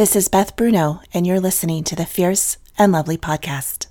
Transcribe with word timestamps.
This 0.00 0.16
is 0.16 0.28
Beth 0.28 0.56
Bruno, 0.56 1.02
and 1.12 1.26
you're 1.26 1.40
listening 1.40 1.84
to 1.84 1.94
the 1.94 2.06
Fierce 2.06 2.56
and 2.78 2.90
Lovely 2.90 3.18
podcast. 3.18 3.86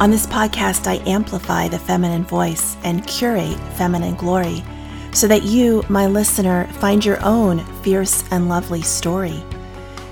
On 0.00 0.10
this 0.10 0.26
podcast, 0.26 0.88
I 0.88 1.00
amplify 1.08 1.68
the 1.68 1.78
feminine 1.78 2.24
voice 2.24 2.76
and 2.82 3.06
curate 3.06 3.56
feminine 3.76 4.16
glory 4.16 4.64
so 5.12 5.28
that 5.28 5.44
you, 5.44 5.84
my 5.88 6.08
listener, 6.08 6.66
find 6.80 7.04
your 7.04 7.24
own 7.24 7.60
fierce 7.84 8.24
and 8.32 8.48
lovely 8.48 8.82
story. 8.82 9.40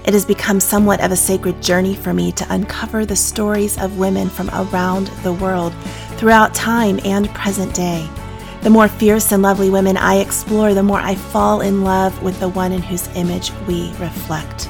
It 0.04 0.14
has 0.14 0.24
become 0.24 0.58
somewhat 0.58 1.00
of 1.00 1.12
a 1.12 1.16
sacred 1.16 1.62
journey 1.62 1.94
for 1.94 2.12
me 2.12 2.32
to 2.32 2.46
uncover 2.52 3.06
the 3.06 3.14
stories 3.16 3.78
of 3.78 3.98
women 3.98 4.28
from 4.28 4.50
around 4.50 5.06
the 5.22 5.32
world 5.32 5.72
throughout 6.16 6.54
time 6.54 6.98
and 7.04 7.28
present 7.30 7.72
day. 7.74 8.08
The 8.62 8.70
more 8.70 8.88
fierce 8.88 9.32
and 9.32 9.42
lovely 9.42 9.70
women 9.70 9.96
I 9.96 10.16
explore, 10.16 10.74
the 10.74 10.82
more 10.82 11.00
I 11.00 11.14
fall 11.14 11.60
in 11.60 11.82
love 11.82 12.20
with 12.22 12.38
the 12.40 12.48
one 12.48 12.72
in 12.72 12.82
whose 12.82 13.08
image 13.16 13.52
we 13.66 13.92
reflect. 13.98 14.68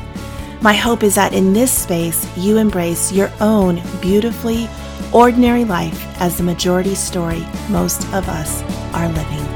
My 0.61 0.75
hope 0.75 1.03
is 1.03 1.15
that 1.17 1.33
in 1.33 1.53
this 1.53 1.73
space, 1.73 2.25
you 2.37 2.59
embrace 2.59 3.11
your 3.11 3.31
own 3.41 3.83
beautifully 4.01 4.69
ordinary 5.13 5.65
life 5.65 6.07
as 6.21 6.37
the 6.37 6.43
majority 6.43 6.95
story 6.95 7.45
most 7.69 8.03
of 8.15 8.29
us 8.29 8.63
are 8.95 9.09
living. 9.09 9.52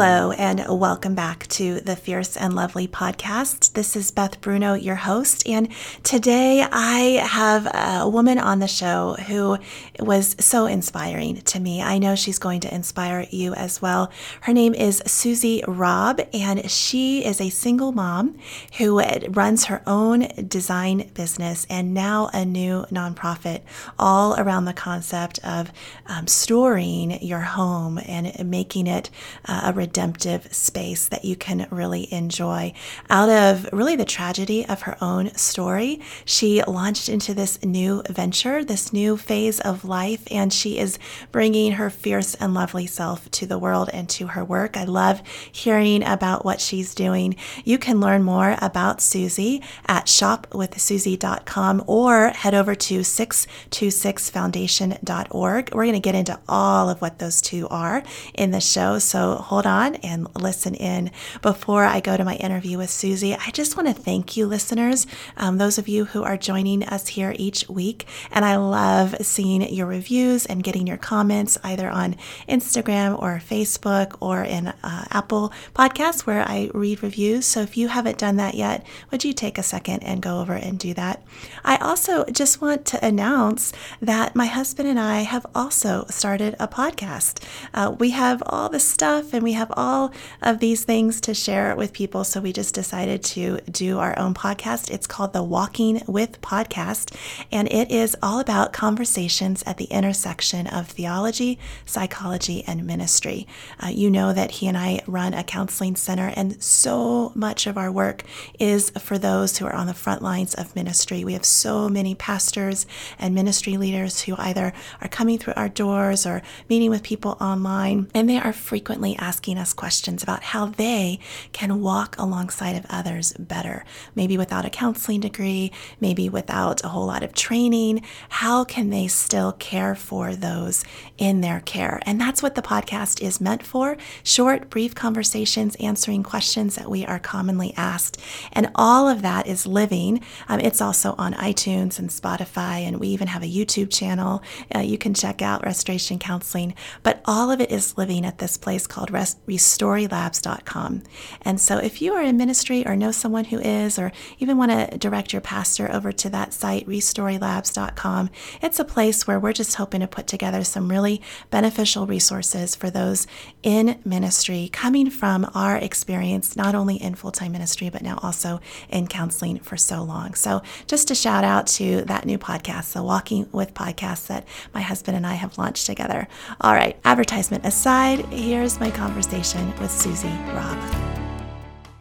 Hello, 0.00 0.30
and 0.30 0.64
welcome 0.68 1.16
back 1.16 1.48
to 1.48 1.80
the 1.80 1.96
Fierce 1.96 2.36
and 2.36 2.54
Lovely 2.54 2.86
podcast. 2.86 3.72
This 3.72 3.96
is 3.96 4.12
Beth 4.12 4.40
Bruno, 4.40 4.74
your 4.74 4.94
host, 4.94 5.44
and 5.44 5.68
today 6.04 6.64
I 6.70 7.20
have 7.26 7.66
a 7.66 8.08
woman 8.08 8.38
on 8.38 8.60
the 8.60 8.68
show 8.68 9.16
who 9.26 9.58
was 9.98 10.36
so 10.38 10.66
inspiring 10.66 11.40
to 11.40 11.58
me. 11.58 11.82
I 11.82 11.98
know 11.98 12.14
she's 12.14 12.38
going 12.38 12.60
to 12.60 12.72
inspire 12.72 13.26
you 13.30 13.54
as 13.54 13.82
well. 13.82 14.12
Her 14.42 14.52
name 14.52 14.72
is 14.72 15.02
Susie 15.04 15.64
Robb, 15.66 16.20
and 16.32 16.70
she 16.70 17.24
is 17.24 17.40
a 17.40 17.50
single 17.50 17.90
mom 17.90 18.38
who 18.76 19.02
runs 19.30 19.64
her 19.64 19.82
own 19.84 20.28
design 20.46 21.10
business 21.14 21.66
and 21.68 21.92
now 21.92 22.30
a 22.32 22.44
new 22.44 22.86
nonprofit, 22.92 23.62
all 23.98 24.38
around 24.38 24.66
the 24.66 24.72
concept 24.72 25.40
of 25.42 25.72
um, 26.06 26.28
storing 26.28 27.20
your 27.20 27.40
home 27.40 27.98
and 28.06 28.48
making 28.48 28.86
it 28.86 29.10
uh, 29.46 29.62
a 29.64 29.72
redemptive 29.88 30.52
space 30.52 31.08
that 31.08 31.24
you 31.24 31.34
can 31.34 31.66
really 31.70 32.12
enjoy. 32.12 32.74
Out 33.08 33.30
of 33.30 33.66
really 33.72 33.96
the 33.96 34.04
tragedy 34.04 34.66
of 34.66 34.82
her 34.82 34.98
own 35.00 35.34
story, 35.34 35.98
she 36.26 36.62
launched 36.64 37.08
into 37.08 37.32
this 37.32 37.64
new 37.64 38.02
venture, 38.10 38.62
this 38.62 38.92
new 38.92 39.16
phase 39.16 39.60
of 39.60 39.86
life, 39.86 40.28
and 40.30 40.52
she 40.52 40.78
is 40.78 40.98
bringing 41.32 41.72
her 41.72 41.88
fierce 41.88 42.34
and 42.34 42.52
lovely 42.52 42.86
self 42.86 43.30
to 43.30 43.46
the 43.46 43.58
world 43.58 43.88
and 43.94 44.10
to 44.10 44.26
her 44.26 44.44
work. 44.44 44.76
I 44.76 44.84
love 44.84 45.22
hearing 45.50 46.04
about 46.04 46.44
what 46.44 46.60
she's 46.60 46.94
doing. 46.94 47.34
You 47.64 47.78
can 47.78 47.98
learn 47.98 48.22
more 48.22 48.58
about 48.60 49.00
Susie 49.00 49.62
at 49.86 50.04
shopwithsusie.com 50.04 51.84
or 51.86 52.28
head 52.28 52.54
over 52.54 52.74
to 52.74 53.00
626foundation.org. 53.00 55.74
We're 55.74 55.84
going 55.84 55.94
to 55.94 56.00
get 56.00 56.14
into 56.14 56.38
all 56.46 56.90
of 56.90 57.00
what 57.00 57.20
those 57.20 57.40
two 57.40 57.66
are 57.68 58.02
in 58.34 58.50
the 58.50 58.60
show, 58.60 58.98
so 58.98 59.36
hold 59.36 59.64
on 59.64 59.77
on 59.78 59.94
and 59.96 60.26
listen 60.34 60.74
in. 60.74 61.10
Before 61.42 61.84
I 61.84 62.00
go 62.00 62.16
to 62.16 62.24
my 62.24 62.34
interview 62.36 62.78
with 62.78 62.90
Susie, 62.90 63.34
I 63.34 63.50
just 63.52 63.76
want 63.76 63.88
to 63.88 63.94
thank 63.94 64.36
you, 64.36 64.46
listeners, 64.46 65.06
um, 65.36 65.58
those 65.58 65.78
of 65.78 65.88
you 65.88 66.06
who 66.06 66.22
are 66.24 66.36
joining 66.36 66.82
us 66.82 67.08
here 67.08 67.34
each 67.36 67.68
week. 67.68 68.06
And 68.32 68.44
I 68.44 68.56
love 68.56 69.14
seeing 69.20 69.62
your 69.72 69.86
reviews 69.86 70.46
and 70.46 70.64
getting 70.64 70.86
your 70.86 70.96
comments 70.96 71.56
either 71.62 71.88
on 71.88 72.16
Instagram 72.48 73.20
or 73.20 73.40
Facebook 73.44 74.16
or 74.20 74.42
in 74.42 74.68
uh, 74.68 75.04
Apple 75.10 75.52
Podcasts 75.74 76.26
where 76.26 76.42
I 76.42 76.70
read 76.74 77.02
reviews. 77.02 77.46
So 77.46 77.60
if 77.60 77.76
you 77.76 77.88
haven't 77.88 78.18
done 78.18 78.36
that 78.36 78.54
yet, 78.54 78.84
would 79.10 79.24
you 79.24 79.32
take 79.32 79.58
a 79.58 79.62
second 79.62 80.02
and 80.02 80.20
go 80.20 80.40
over 80.40 80.54
and 80.54 80.78
do 80.78 80.94
that? 80.94 81.22
I 81.64 81.76
also 81.76 82.24
just 82.26 82.60
want 82.60 82.84
to 82.86 83.04
announce 83.04 83.72
that 84.00 84.34
my 84.34 84.46
husband 84.46 84.88
and 84.88 84.98
I 84.98 85.20
have 85.20 85.46
also 85.54 86.04
started 86.08 86.56
a 86.58 86.66
podcast. 86.66 87.42
Uh, 87.74 87.94
we 87.98 88.10
have 88.10 88.42
all 88.46 88.68
the 88.68 88.80
stuff 88.80 89.32
and 89.32 89.42
we 89.42 89.52
have 89.52 89.67
all 89.72 90.12
of 90.42 90.58
these 90.58 90.84
things 90.84 91.20
to 91.22 91.34
share 91.34 91.74
with 91.74 91.92
people. 91.92 92.24
So 92.24 92.40
we 92.40 92.52
just 92.52 92.74
decided 92.74 93.22
to 93.24 93.58
do 93.70 93.98
our 93.98 94.18
own 94.18 94.34
podcast. 94.34 94.90
It's 94.90 95.06
called 95.06 95.32
the 95.32 95.42
Walking 95.42 96.02
with 96.06 96.40
Podcast, 96.40 97.14
and 97.50 97.70
it 97.72 97.90
is 97.90 98.16
all 98.22 98.40
about 98.40 98.72
conversations 98.72 99.62
at 99.66 99.76
the 99.76 99.86
intersection 99.86 100.66
of 100.66 100.88
theology, 100.88 101.58
psychology, 101.86 102.64
and 102.66 102.86
ministry. 102.86 103.46
Uh, 103.82 103.88
you 103.88 104.10
know 104.10 104.32
that 104.32 104.52
he 104.52 104.66
and 104.66 104.76
I 104.76 105.00
run 105.06 105.34
a 105.34 105.44
counseling 105.44 105.96
center, 105.96 106.32
and 106.36 106.62
so 106.62 107.32
much 107.34 107.66
of 107.66 107.78
our 107.78 107.90
work 107.90 108.22
is 108.58 108.90
for 108.90 109.18
those 109.18 109.58
who 109.58 109.66
are 109.66 109.74
on 109.74 109.86
the 109.86 109.94
front 109.94 110.22
lines 110.22 110.54
of 110.54 110.76
ministry. 110.76 111.24
We 111.24 111.32
have 111.32 111.44
so 111.44 111.88
many 111.88 112.14
pastors 112.14 112.86
and 113.18 113.34
ministry 113.34 113.76
leaders 113.76 114.22
who 114.22 114.34
either 114.36 114.72
are 115.00 115.08
coming 115.08 115.38
through 115.38 115.54
our 115.56 115.68
doors 115.68 116.26
or 116.26 116.42
meeting 116.68 116.90
with 116.90 117.02
people 117.02 117.36
online, 117.40 118.10
and 118.14 118.28
they 118.28 118.38
are 118.38 118.52
frequently 118.52 119.16
asking 119.16 119.47
asking 119.48 119.62
us 119.62 119.72
questions 119.72 120.22
about 120.22 120.42
how 120.42 120.66
they 120.66 121.18
can 121.52 121.80
walk 121.80 122.14
alongside 122.18 122.76
of 122.76 122.84
others 122.90 123.32
better. 123.38 123.82
Maybe 124.14 124.36
without 124.36 124.66
a 124.66 124.70
counseling 124.70 125.20
degree, 125.20 125.72
maybe 126.00 126.28
without 126.28 126.84
a 126.84 126.88
whole 126.88 127.06
lot 127.06 127.22
of 127.22 127.32
training. 127.32 128.02
How 128.28 128.64
can 128.64 128.90
they 128.90 129.08
still 129.08 129.52
care 129.52 129.94
for 129.94 130.36
those 130.36 130.84
in 131.16 131.40
their 131.40 131.60
care? 131.60 132.00
And 132.04 132.20
that's 132.20 132.42
what 132.42 132.56
the 132.56 132.62
podcast 132.62 133.22
is 133.22 133.40
meant 133.40 133.62
for 133.62 133.96
short, 134.22 134.68
brief 134.68 134.94
conversations 134.94 135.76
answering 135.76 136.22
questions 136.22 136.74
that 136.74 136.90
we 136.90 137.06
are 137.06 137.18
commonly 137.18 137.72
asked. 137.74 138.20
And 138.52 138.70
all 138.74 139.08
of 139.08 139.22
that 139.22 139.46
is 139.46 139.66
living. 139.66 140.20
Um, 140.48 140.60
it's 140.60 140.82
also 140.82 141.14
on 141.16 141.32
iTunes 141.32 141.98
and 141.98 142.10
Spotify, 142.10 142.86
and 142.86 143.00
we 143.00 143.08
even 143.08 143.28
have 143.28 143.42
a 143.42 143.46
YouTube 143.46 143.90
channel. 143.90 144.42
Uh, 144.74 144.80
you 144.80 144.98
can 144.98 145.14
check 145.14 145.40
out 145.40 145.64
Restoration 145.64 146.18
Counseling, 146.18 146.74
but 147.02 147.22
all 147.24 147.50
of 147.50 147.62
it 147.62 147.72
is 147.72 147.96
living 147.96 148.26
at 148.26 148.38
this 148.38 148.58
place 148.58 148.86
called 148.86 149.10
Rest 149.10 149.37
restorylabs.com. 149.48 151.02
And 151.42 151.60
so 151.60 151.78
if 151.78 152.02
you 152.02 152.12
are 152.12 152.22
in 152.22 152.36
ministry 152.36 152.86
or 152.86 152.94
know 152.94 153.10
someone 153.10 153.46
who 153.46 153.58
is, 153.58 153.98
or 153.98 154.12
even 154.38 154.58
want 154.58 154.70
to 154.70 154.98
direct 154.98 155.32
your 155.32 155.40
pastor 155.40 155.90
over 155.90 156.12
to 156.12 156.28
that 156.28 156.52
site, 156.52 156.86
restorylabs.com, 156.86 158.30
it's 158.60 158.78
a 158.78 158.84
place 158.84 159.26
where 159.26 159.40
we're 159.40 159.54
just 159.54 159.76
hoping 159.76 160.00
to 160.00 160.06
put 160.06 160.26
together 160.26 160.62
some 160.62 160.90
really 160.90 161.22
beneficial 161.50 162.06
resources 162.06 162.76
for 162.76 162.90
those 162.90 163.26
in 163.62 163.98
ministry 164.04 164.68
coming 164.70 165.08
from 165.08 165.50
our 165.54 165.76
experience, 165.76 166.54
not 166.54 166.74
only 166.74 166.96
in 166.96 167.14
full 167.14 167.32
time 167.32 167.52
ministry, 167.52 167.88
but 167.88 168.02
now 168.02 168.18
also 168.22 168.60
in 168.90 169.06
counseling 169.06 169.58
for 169.60 169.78
so 169.78 170.02
long. 170.02 170.34
So 170.34 170.62
just 170.86 171.10
a 171.10 171.14
shout 171.14 171.44
out 171.44 171.66
to 171.78 172.02
that 172.02 172.26
new 172.26 172.38
podcast, 172.38 172.92
the 172.92 173.02
Walking 173.02 173.48
with 173.52 173.72
Podcast 173.72 174.26
that 174.26 174.46
my 174.74 174.82
husband 174.82 175.16
and 175.16 175.26
I 175.26 175.34
have 175.34 175.56
launched 175.56 175.86
together. 175.86 176.28
All 176.60 176.74
right, 176.74 176.98
advertisement 177.04 177.64
aside, 177.64 178.26
here's 178.26 178.78
my 178.78 178.90
conversation 178.90 179.37
conversation 179.38 179.80
with 179.80 179.90
Susie 179.90 180.36
Robb. 180.52 180.78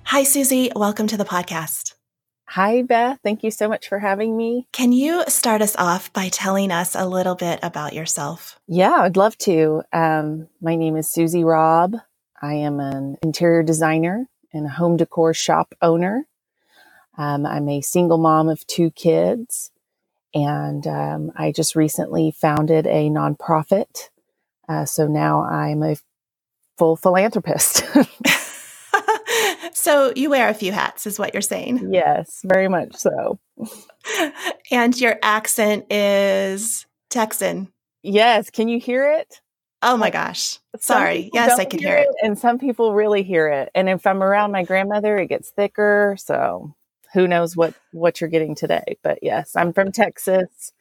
Hi, 0.05 0.23
Susie. 0.23 0.71
Welcome 0.75 1.05
to 1.07 1.17
the 1.17 1.25
podcast. 1.25 1.93
Hi, 2.47 2.81
Beth. 2.81 3.19
Thank 3.23 3.43
you 3.43 3.51
so 3.51 3.67
much 3.67 3.87
for 3.87 3.99
having 3.99 4.35
me. 4.35 4.67
Can 4.71 4.91
you 4.91 5.23
start 5.27 5.61
us 5.61 5.75
off 5.75 6.11
by 6.13 6.29
telling 6.29 6.71
us 6.71 6.95
a 6.95 7.07
little 7.07 7.35
bit 7.35 7.59
about 7.61 7.93
yourself? 7.93 8.59
Yeah, 8.67 8.95
I'd 9.01 9.17
love 9.17 9.37
to. 9.39 9.83
Um, 9.93 10.47
my 10.61 10.75
name 10.75 10.95
is 10.95 11.09
Susie 11.09 11.43
Robb. 11.43 11.97
I 12.41 12.53
am 12.55 12.79
an 12.79 13.17
interior 13.21 13.61
designer 13.61 14.27
and 14.51 14.65
a 14.65 14.69
home 14.69 14.97
decor 14.97 15.35
shop 15.35 15.75
owner. 15.81 16.25
Um, 17.19 17.45
I'm 17.45 17.69
a 17.69 17.81
single 17.81 18.17
mom 18.17 18.49
of 18.49 18.65
two 18.65 18.89
kids, 18.91 19.69
and 20.33 20.87
um, 20.87 21.31
I 21.35 21.51
just 21.51 21.75
recently 21.75 22.31
founded 22.31 22.87
a 22.87 23.09
nonprofit. 23.09 24.09
Uh, 24.67 24.85
so 24.85 25.07
now 25.07 25.43
I'm 25.43 25.83
a 25.83 25.97
full 26.77 26.95
philanthropist. 26.95 27.83
so 29.73 30.13
you 30.15 30.29
wear 30.29 30.49
a 30.49 30.53
few 30.53 30.71
hats, 30.71 31.05
is 31.07 31.19
what 31.19 31.33
you're 31.33 31.41
saying? 31.41 31.89
Yes, 31.91 32.41
very 32.45 32.67
much 32.67 32.95
so. 32.95 33.39
and 34.71 34.99
your 34.99 35.17
accent 35.21 35.91
is 35.91 36.85
Texan. 37.09 37.71
Yes. 38.03 38.49
Can 38.49 38.67
you 38.67 38.79
hear 38.79 39.11
it? 39.11 39.41
Oh 39.81 39.97
my 39.97 40.09
gosh. 40.09 40.59
Sorry. 40.79 41.29
Yes, 41.33 41.59
I 41.59 41.65
can 41.65 41.79
hear 41.79 41.97
it. 41.97 42.07
it. 42.07 42.15
And 42.23 42.37
some 42.37 42.57
people 42.57 42.93
really 42.93 43.21
hear 43.23 43.47
it. 43.47 43.69
And 43.75 43.89
if 43.89 44.07
I'm 44.07 44.23
around 44.23 44.51
my 44.51 44.63
grandmother, 44.63 45.17
it 45.17 45.27
gets 45.27 45.51
thicker. 45.51 46.15
So 46.19 46.73
who 47.13 47.27
knows 47.27 47.55
what 47.55 47.73
what 47.91 48.19
you're 48.19 48.29
getting 48.29 48.55
today. 48.55 48.97
But 49.03 49.19
yes, 49.21 49.55
I'm 49.55 49.73
from 49.73 49.91
Texas. 49.91 50.71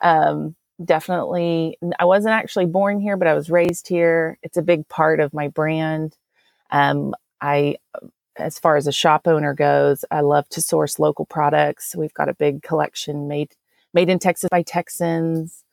Um, 0.00 0.54
definitely, 0.84 1.78
I 1.98 2.04
wasn't 2.04 2.34
actually 2.34 2.66
born 2.66 3.00
here, 3.00 3.16
but 3.16 3.28
I 3.28 3.34
was 3.34 3.50
raised 3.50 3.88
here. 3.88 4.38
It's 4.42 4.56
a 4.56 4.62
big 4.62 4.88
part 4.88 5.20
of 5.20 5.34
my 5.34 5.48
brand. 5.48 6.16
Um, 6.70 7.14
I, 7.40 7.76
as 8.36 8.58
far 8.58 8.76
as 8.76 8.86
a 8.86 8.92
shop 8.92 9.26
owner 9.26 9.54
goes, 9.54 10.04
I 10.10 10.20
love 10.20 10.48
to 10.50 10.60
source 10.60 10.98
local 10.98 11.24
products. 11.24 11.94
We've 11.96 12.14
got 12.14 12.28
a 12.28 12.34
big 12.34 12.62
collection 12.62 13.28
made 13.28 13.54
made 13.94 14.10
in 14.10 14.18
Texas 14.18 14.48
by 14.50 14.62
Texans. 14.62 15.64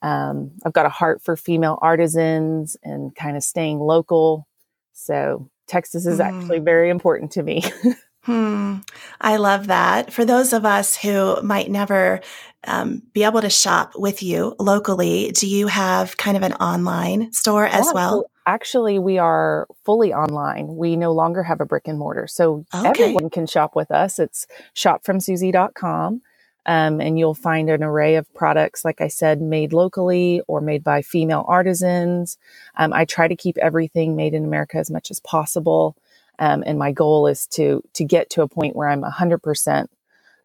Um, 0.00 0.52
I've 0.64 0.72
got 0.72 0.86
a 0.86 0.90
heart 0.90 1.22
for 1.22 1.36
female 1.36 1.78
artisans 1.82 2.76
and 2.82 3.14
kind 3.14 3.36
of 3.36 3.42
staying 3.42 3.80
local. 3.80 4.46
So 4.94 5.50
Texas 5.66 6.06
is 6.06 6.18
mm. 6.18 6.24
actually 6.24 6.60
very 6.60 6.88
important 6.90 7.32
to 7.32 7.42
me. 7.42 7.62
Hmm. 8.26 8.78
I 9.20 9.36
love 9.36 9.68
that. 9.68 10.12
For 10.12 10.24
those 10.24 10.52
of 10.52 10.64
us 10.64 10.96
who 10.96 11.40
might 11.42 11.70
never 11.70 12.20
um, 12.64 13.02
be 13.12 13.22
able 13.22 13.40
to 13.40 13.48
shop 13.48 13.92
with 13.94 14.20
you 14.20 14.56
locally, 14.58 15.30
do 15.30 15.46
you 15.46 15.68
have 15.68 16.16
kind 16.16 16.36
of 16.36 16.42
an 16.42 16.54
online 16.54 17.32
store 17.32 17.66
as 17.66 17.88
well? 17.94 18.22
So 18.22 18.30
actually, 18.44 18.98
we 18.98 19.18
are 19.18 19.68
fully 19.84 20.12
online. 20.12 20.74
We 20.74 20.96
no 20.96 21.12
longer 21.12 21.44
have 21.44 21.60
a 21.60 21.64
brick 21.64 21.86
and 21.86 22.00
mortar. 22.00 22.26
So 22.26 22.64
okay. 22.74 22.88
everyone 22.88 23.30
can 23.30 23.46
shop 23.46 23.76
with 23.76 23.92
us. 23.92 24.18
It's 24.18 24.48
shopfromsusie.com. 24.74 26.22
Um, 26.68 27.00
and 27.00 27.16
you'll 27.16 27.34
find 27.34 27.70
an 27.70 27.84
array 27.84 28.16
of 28.16 28.34
products, 28.34 28.84
like 28.84 29.00
I 29.00 29.06
said, 29.06 29.40
made 29.40 29.72
locally 29.72 30.42
or 30.48 30.60
made 30.60 30.82
by 30.82 31.02
female 31.02 31.44
artisans. 31.46 32.38
Um, 32.74 32.92
I 32.92 33.04
try 33.04 33.28
to 33.28 33.36
keep 33.36 33.56
everything 33.58 34.16
made 34.16 34.34
in 34.34 34.44
America 34.44 34.78
as 34.78 34.90
much 34.90 35.12
as 35.12 35.20
possible. 35.20 35.96
Um, 36.38 36.62
and 36.66 36.78
my 36.78 36.92
goal 36.92 37.26
is 37.26 37.46
to 37.48 37.82
to 37.94 38.04
get 38.04 38.30
to 38.30 38.42
a 38.42 38.48
point 38.48 38.76
where 38.76 38.88
I'm 38.88 39.02
100% 39.02 39.86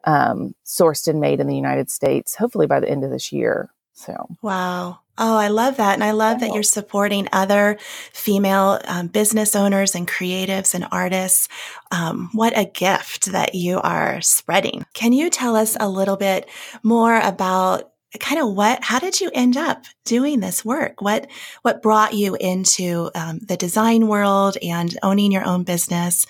um, 0.03 0.55
sourced 0.65 1.07
and 1.07 1.19
made 1.19 1.39
in 1.39 1.47
the 1.47 1.55
United 1.55 1.89
States, 1.89 2.35
hopefully 2.35 2.67
by 2.67 2.79
the 2.79 2.89
end 2.89 3.03
of 3.03 3.11
this 3.11 3.31
year. 3.31 3.71
So 3.93 4.29
wow. 4.41 4.99
Oh, 5.17 5.38
I 5.38 5.49
love 5.49 5.77
that. 5.77 5.93
And 5.93 6.03
I 6.03 6.11
love 6.11 6.39
that 6.39 6.53
you're 6.53 6.63
supporting 6.63 7.27
other 7.31 7.77
female 8.11 8.79
um, 8.85 9.07
business 9.07 9.55
owners 9.55 9.93
and 9.93 10.07
creatives 10.07 10.73
and 10.73 10.88
artists. 10.91 11.47
Um, 11.91 12.29
what 12.33 12.57
a 12.57 12.65
gift 12.65 13.31
that 13.31 13.53
you 13.53 13.79
are 13.81 14.19
spreading. 14.21 14.83
Can 14.93 15.13
you 15.13 15.29
tell 15.29 15.55
us 15.55 15.77
a 15.79 15.89
little 15.89 16.17
bit 16.17 16.49
more 16.81 17.19
about 17.19 17.90
kind 18.19 18.42
of 18.42 18.54
what 18.54 18.84
how 18.84 19.00
did 19.00 19.22
you 19.22 19.31
end 19.34 19.58
up 19.58 19.86
doing 20.06 20.40
this 20.40 20.66
work? 20.66 21.02
What 21.02 21.30
what 21.62 21.81
brought 21.81 22.13
you 22.13 22.36
into 22.36 23.10
um, 23.16 23.40
the 23.40 23.58
design 23.58 24.08
world 24.08 24.58
and 24.62 24.98
owning 25.04 25.31
your 25.31 25.46
own 25.46 25.63
business? 25.63 26.25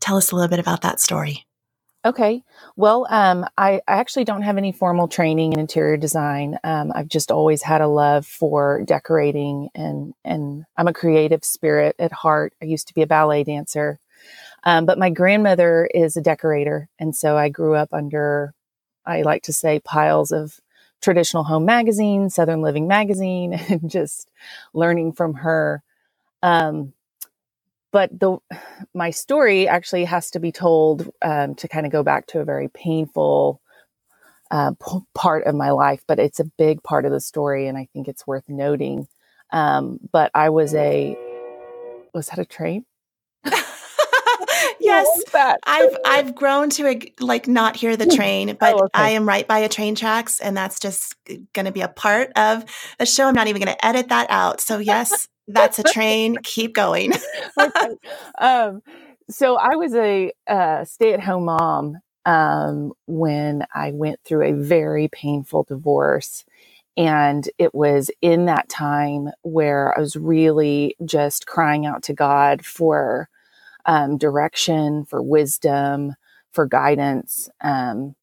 Tell 0.00 0.16
us 0.16 0.30
a 0.30 0.36
little 0.36 0.48
bit 0.48 0.58
about 0.58 0.82
that 0.82 1.00
story. 1.00 1.46
Okay. 2.04 2.42
Well 2.76 3.06
um, 3.10 3.46
I, 3.56 3.74
I, 3.86 3.94
actually 3.94 4.24
don't 4.24 4.42
have 4.42 4.58
any 4.58 4.72
formal 4.72 5.06
training 5.06 5.52
in 5.52 5.60
interior 5.60 5.96
design. 5.96 6.58
Um, 6.64 6.92
i've 6.94 7.08
just 7.08 7.30
always 7.30 7.62
had 7.62 7.80
a 7.80 7.86
love 7.86 8.26
for 8.26 8.82
decorating 8.84 9.68
and 9.74 10.12
and 10.24 10.64
i'm 10.76 10.88
a 10.88 10.92
creative 10.92 11.44
spirit 11.44 11.94
at 11.98 12.12
heart. 12.12 12.54
I 12.60 12.66
used 12.66 12.88
to 12.88 12.94
be 12.94 13.02
a 13.02 13.06
ballet 13.06 13.44
dancer. 13.44 14.00
Um, 14.64 14.86
but 14.86 14.98
my 14.98 15.10
grandmother 15.10 15.88
is 15.94 16.16
a 16.16 16.20
decorator 16.20 16.88
and 16.98 17.14
so 17.16 17.36
i 17.36 17.48
grew 17.48 17.74
up 17.74 17.90
under 17.92 18.52
i 19.06 19.22
like 19.22 19.44
to 19.44 19.52
say 19.52 19.80
piles 19.80 20.32
of 20.32 20.58
traditional 21.02 21.44
home 21.44 21.64
magazine, 21.64 22.30
Southern 22.30 22.62
Living 22.62 22.86
magazine, 22.86 23.52
and 23.68 23.90
just 23.90 24.30
learning 24.72 25.12
from 25.12 25.34
her. 25.34 25.82
Um, 26.42 26.92
but 27.92 28.18
the 28.18 28.38
my 28.94 29.10
story 29.10 29.68
actually 29.68 30.04
has 30.04 30.30
to 30.30 30.40
be 30.40 30.50
told 30.50 31.10
um, 31.20 31.54
to 31.56 31.68
kind 31.68 31.84
of 31.84 31.92
go 31.92 32.02
back 32.02 32.26
to 32.28 32.40
a 32.40 32.44
very 32.44 32.68
painful 32.68 33.60
uh, 34.50 34.72
p- 34.72 35.00
part 35.14 35.44
of 35.46 35.54
my 35.54 35.70
life, 35.70 36.04
but 36.06 36.18
it's 36.18 36.40
a 36.40 36.50
big 36.58 36.82
part 36.82 37.04
of 37.04 37.12
the 37.12 37.20
story, 37.20 37.68
and 37.68 37.76
I 37.76 37.88
think 37.92 38.08
it's 38.08 38.26
worth 38.26 38.48
noting. 38.48 39.08
Um, 39.50 40.00
but 40.10 40.30
I 40.34 40.50
was 40.50 40.74
a 40.74 41.16
was 42.14 42.28
that 42.28 42.38
a 42.38 42.44
train? 42.44 42.84
Yes, 44.92 45.58
I've 45.64 45.96
I've 46.04 46.34
grown 46.34 46.70
to 46.70 47.00
like 47.20 47.48
not 47.48 47.76
hear 47.76 47.96
the 47.96 48.06
train, 48.06 48.50
oh, 48.50 48.54
but 48.58 48.74
oh, 48.74 48.78
okay. 48.84 48.90
I 48.94 49.10
am 49.10 49.26
right 49.26 49.46
by 49.46 49.58
a 49.58 49.68
train 49.68 49.94
tracks, 49.94 50.40
and 50.40 50.56
that's 50.56 50.78
just 50.78 51.14
going 51.52 51.66
to 51.66 51.72
be 51.72 51.80
a 51.80 51.88
part 51.88 52.30
of 52.36 52.64
the 52.98 53.06
show. 53.06 53.26
I'm 53.26 53.34
not 53.34 53.48
even 53.48 53.62
going 53.62 53.74
to 53.74 53.86
edit 53.86 54.08
that 54.08 54.28
out. 54.30 54.60
So 54.60 54.78
yes, 54.78 55.28
that's 55.48 55.78
a 55.78 55.82
train. 55.82 56.36
Keep 56.42 56.74
going. 56.74 57.12
okay. 57.60 57.96
Um, 58.38 58.82
so 59.30 59.56
I 59.56 59.76
was 59.76 59.94
a 59.94 60.32
uh, 60.46 60.84
stay-at-home 60.84 61.44
mom 61.44 61.98
um, 62.26 62.92
when 63.06 63.64
I 63.74 63.92
went 63.92 64.20
through 64.24 64.48
a 64.48 64.52
very 64.52 65.08
painful 65.08 65.64
divorce. 65.64 66.44
And 66.96 67.48
it 67.58 67.74
was 67.74 68.10
in 68.20 68.46
that 68.46 68.68
time 68.68 69.30
where 69.42 69.96
I 69.96 70.00
was 70.00 70.14
really 70.14 70.94
just 71.04 71.46
crying 71.46 71.86
out 71.86 72.02
to 72.04 72.12
God 72.12 72.64
for 72.66 73.30
um, 73.86 74.18
direction, 74.18 75.04
for 75.06 75.22
wisdom, 75.22 76.14
for 76.52 76.66
guidance. 76.66 77.50
Um, 77.62 78.14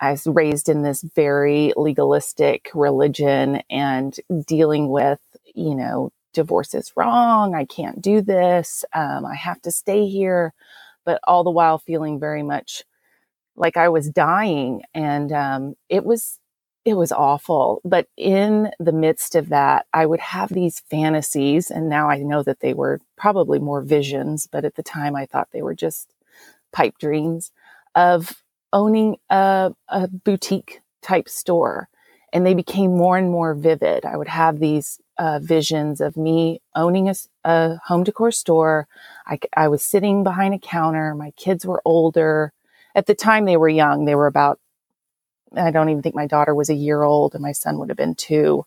I 0.00 0.12
was 0.12 0.26
raised 0.26 0.68
in 0.68 0.82
this 0.82 1.02
very 1.16 1.72
legalistic 1.76 2.70
religion 2.74 3.62
and 3.70 4.16
dealing 4.46 4.90
with, 4.90 5.20
you 5.54 5.74
know, 5.74 6.12
divorce 6.34 6.74
is 6.74 6.92
wrong. 6.96 7.54
I 7.54 7.64
can't 7.64 8.02
do 8.02 8.22
this. 8.22 8.84
Um, 8.94 9.26
I 9.26 9.36
have 9.36 9.62
to 9.62 9.72
stay 9.72 10.06
here. 10.08 10.54
But 11.06 11.20
all 11.24 11.44
the 11.44 11.50
while 11.52 11.78
feeling 11.78 12.20
very 12.20 12.42
much 12.44 12.84
like 13.56 13.76
I 13.76 13.88
was 13.90 14.10
dying. 14.10 14.82
And 14.94 15.32
um, 15.32 15.74
it 15.88 16.04
was 16.04 16.38
it 16.84 16.94
was 16.94 17.12
awful. 17.12 17.80
But 17.84 18.08
in 18.16 18.70
the 18.80 18.92
midst 18.92 19.34
of 19.34 19.50
that, 19.50 19.86
I 19.92 20.06
would 20.06 20.20
have 20.20 20.48
these 20.48 20.80
fantasies. 20.80 21.70
And 21.70 21.88
now 21.88 22.10
I 22.10 22.18
know 22.18 22.42
that 22.42 22.60
they 22.60 22.74
were 22.74 23.00
probably 23.16 23.58
more 23.58 23.82
visions, 23.82 24.48
but 24.50 24.64
at 24.64 24.74
the 24.74 24.82
time 24.82 25.14
I 25.14 25.26
thought 25.26 25.48
they 25.52 25.62
were 25.62 25.74
just 25.74 26.12
pipe 26.72 26.98
dreams 26.98 27.52
of 27.94 28.42
owning 28.72 29.16
a, 29.30 29.72
a 29.88 30.08
boutique 30.08 30.80
type 31.02 31.28
store. 31.28 31.88
And 32.32 32.46
they 32.46 32.54
became 32.54 32.96
more 32.96 33.18
and 33.18 33.30
more 33.30 33.54
vivid. 33.54 34.06
I 34.06 34.16
would 34.16 34.28
have 34.28 34.58
these 34.58 34.98
uh, 35.18 35.38
visions 35.40 36.00
of 36.00 36.16
me 36.16 36.62
owning 36.74 37.08
a, 37.10 37.14
a 37.44 37.76
home 37.84 38.04
decor 38.04 38.32
store. 38.32 38.88
I, 39.26 39.38
I 39.54 39.68
was 39.68 39.82
sitting 39.82 40.24
behind 40.24 40.54
a 40.54 40.58
counter. 40.58 41.14
My 41.14 41.32
kids 41.32 41.66
were 41.66 41.82
older. 41.84 42.52
At 42.94 43.06
the 43.06 43.14
time, 43.14 43.44
they 43.44 43.58
were 43.58 43.68
young. 43.68 44.06
They 44.06 44.14
were 44.14 44.26
about 44.26 44.58
I 45.56 45.70
don't 45.70 45.88
even 45.88 46.02
think 46.02 46.14
my 46.14 46.26
daughter 46.26 46.54
was 46.54 46.70
a 46.70 46.74
year 46.74 47.02
old 47.02 47.34
and 47.34 47.42
my 47.42 47.52
son 47.52 47.78
would 47.78 47.88
have 47.88 47.96
been 47.96 48.14
two. 48.14 48.66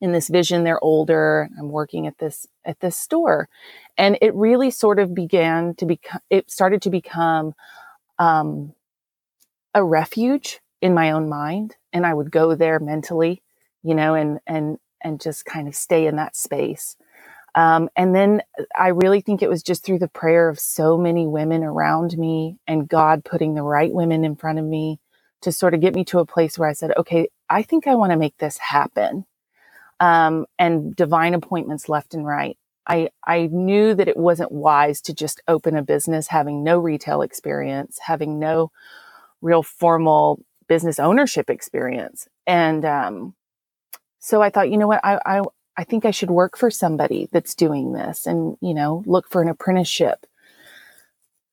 In 0.00 0.12
this 0.12 0.28
vision, 0.28 0.64
they're 0.64 0.82
older. 0.82 1.48
I'm 1.58 1.70
working 1.70 2.06
at 2.06 2.18
this, 2.18 2.46
at 2.64 2.80
this 2.80 2.96
store. 2.96 3.48
And 3.96 4.16
it 4.22 4.34
really 4.34 4.70
sort 4.70 4.98
of 4.98 5.14
began 5.14 5.74
to 5.76 5.86
become, 5.86 6.20
it 6.30 6.50
started 6.50 6.82
to 6.82 6.90
become, 6.90 7.54
um, 8.18 8.74
a 9.74 9.82
refuge 9.82 10.60
in 10.80 10.94
my 10.94 11.10
own 11.10 11.28
mind. 11.28 11.76
And 11.92 12.06
I 12.06 12.14
would 12.14 12.30
go 12.30 12.54
there 12.54 12.78
mentally, 12.78 13.42
you 13.82 13.94
know, 13.94 14.14
and, 14.14 14.38
and, 14.46 14.78
and 15.02 15.20
just 15.20 15.44
kind 15.44 15.66
of 15.66 15.74
stay 15.74 16.06
in 16.06 16.16
that 16.16 16.36
space. 16.36 16.96
Um, 17.54 17.88
and 17.96 18.14
then 18.14 18.42
I 18.78 18.88
really 18.88 19.20
think 19.20 19.42
it 19.42 19.48
was 19.48 19.64
just 19.64 19.84
through 19.84 19.98
the 19.98 20.06
prayer 20.06 20.48
of 20.48 20.60
so 20.60 20.96
many 20.96 21.26
women 21.26 21.64
around 21.64 22.16
me 22.16 22.56
and 22.68 22.88
God 22.88 23.24
putting 23.24 23.54
the 23.54 23.62
right 23.62 23.92
women 23.92 24.24
in 24.24 24.36
front 24.36 24.60
of 24.60 24.64
me 24.64 25.00
to 25.42 25.52
sort 25.52 25.74
of 25.74 25.80
get 25.80 25.94
me 25.94 26.04
to 26.06 26.18
a 26.18 26.26
place 26.26 26.58
where 26.58 26.68
I 26.68 26.72
said, 26.72 26.92
okay, 26.96 27.28
I 27.48 27.62
think 27.62 27.86
I 27.86 27.94
want 27.94 28.12
to 28.12 28.18
make 28.18 28.36
this 28.38 28.58
happen. 28.58 29.24
Um, 30.00 30.46
and 30.58 30.94
divine 30.94 31.34
appointments 31.34 31.88
left 31.88 32.14
and 32.14 32.24
right. 32.24 32.56
I, 32.86 33.10
I 33.26 33.48
knew 33.52 33.94
that 33.94 34.08
it 34.08 34.16
wasn't 34.16 34.52
wise 34.52 35.00
to 35.02 35.14
just 35.14 35.42
open 35.46 35.76
a 35.76 35.82
business 35.82 36.28
having 36.28 36.64
no 36.64 36.78
retail 36.78 37.22
experience, 37.22 37.98
having 37.98 38.38
no 38.38 38.70
real 39.42 39.62
formal 39.62 40.40
business 40.68 40.98
ownership 40.98 41.50
experience. 41.50 42.28
And 42.46 42.84
um, 42.84 43.34
so 44.20 44.40
I 44.40 44.50
thought, 44.50 44.70
you 44.70 44.78
know 44.78 44.86
what, 44.86 45.00
I, 45.04 45.18
I, 45.26 45.42
I 45.76 45.84
think 45.84 46.04
I 46.04 46.10
should 46.10 46.30
work 46.30 46.56
for 46.56 46.70
somebody 46.70 47.28
that's 47.30 47.54
doing 47.54 47.92
this 47.92 48.26
and, 48.26 48.56
you 48.60 48.74
know, 48.74 49.02
look 49.06 49.28
for 49.28 49.42
an 49.42 49.48
apprenticeship. 49.48 50.26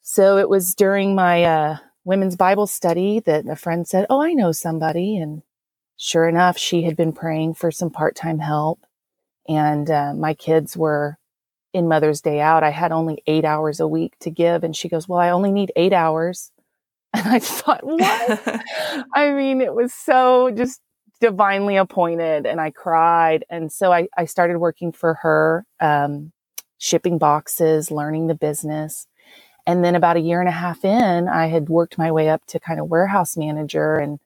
So 0.01 0.37
it 0.37 0.49
was 0.49 0.75
during 0.75 1.15
my 1.15 1.43
uh, 1.43 1.77
women's 2.05 2.37
Bible 2.37 2.67
study 2.67 3.19
that 3.21 3.47
a 3.49 3.55
friend 3.57 3.87
said, 3.87 4.05
Oh, 4.09 4.21
I 4.21 4.33
know 4.33 4.53
somebody. 4.53 5.17
And 5.17 5.41
sure 5.97 6.27
enough, 6.27 6.57
she 6.57 6.83
had 6.83 6.95
been 6.95 7.13
praying 7.13 7.55
for 7.55 7.71
some 7.71 7.89
part 7.89 8.15
time 8.15 8.39
help. 8.39 8.85
And 9.47 9.89
uh, 9.89 10.13
my 10.13 10.33
kids 10.33 10.77
were 10.77 11.17
in 11.73 11.87
Mother's 11.87 12.21
Day 12.21 12.39
out. 12.41 12.63
I 12.63 12.71
had 12.71 12.91
only 12.91 13.23
eight 13.27 13.45
hours 13.45 13.79
a 13.79 13.87
week 13.87 14.15
to 14.21 14.31
give. 14.31 14.63
And 14.63 14.75
she 14.75 14.89
goes, 14.89 15.07
Well, 15.07 15.19
I 15.19 15.29
only 15.31 15.51
need 15.51 15.71
eight 15.75 15.93
hours. 15.93 16.51
And 17.15 17.27
I 17.27 17.39
thought, 17.39 17.83
What? 17.83 18.63
I 19.13 19.31
mean, 19.31 19.61
it 19.61 19.73
was 19.73 19.93
so 19.93 20.51
just 20.51 20.81
divinely 21.21 21.77
appointed. 21.77 22.45
And 22.45 22.61
I 22.61 22.71
cried. 22.71 23.45
And 23.49 23.71
so 23.71 23.91
I, 23.93 24.09
I 24.17 24.25
started 24.25 24.59
working 24.59 24.91
for 24.91 25.15
her, 25.15 25.65
um, 25.79 26.33
shipping 26.77 27.17
boxes, 27.17 27.89
learning 27.89 28.27
the 28.27 28.35
business. 28.35 29.07
And 29.67 29.83
then 29.83 29.95
about 29.95 30.17
a 30.17 30.21
year 30.21 30.39
and 30.39 30.49
a 30.49 30.53
half 30.53 30.85
in, 30.85 31.27
I 31.27 31.47
had 31.47 31.69
worked 31.69 31.97
my 31.97 32.11
way 32.11 32.29
up 32.29 32.45
to 32.47 32.59
kind 32.59 32.79
of 32.79 32.87
warehouse 32.87 33.35
manager 33.35 33.95
and 33.95 34.19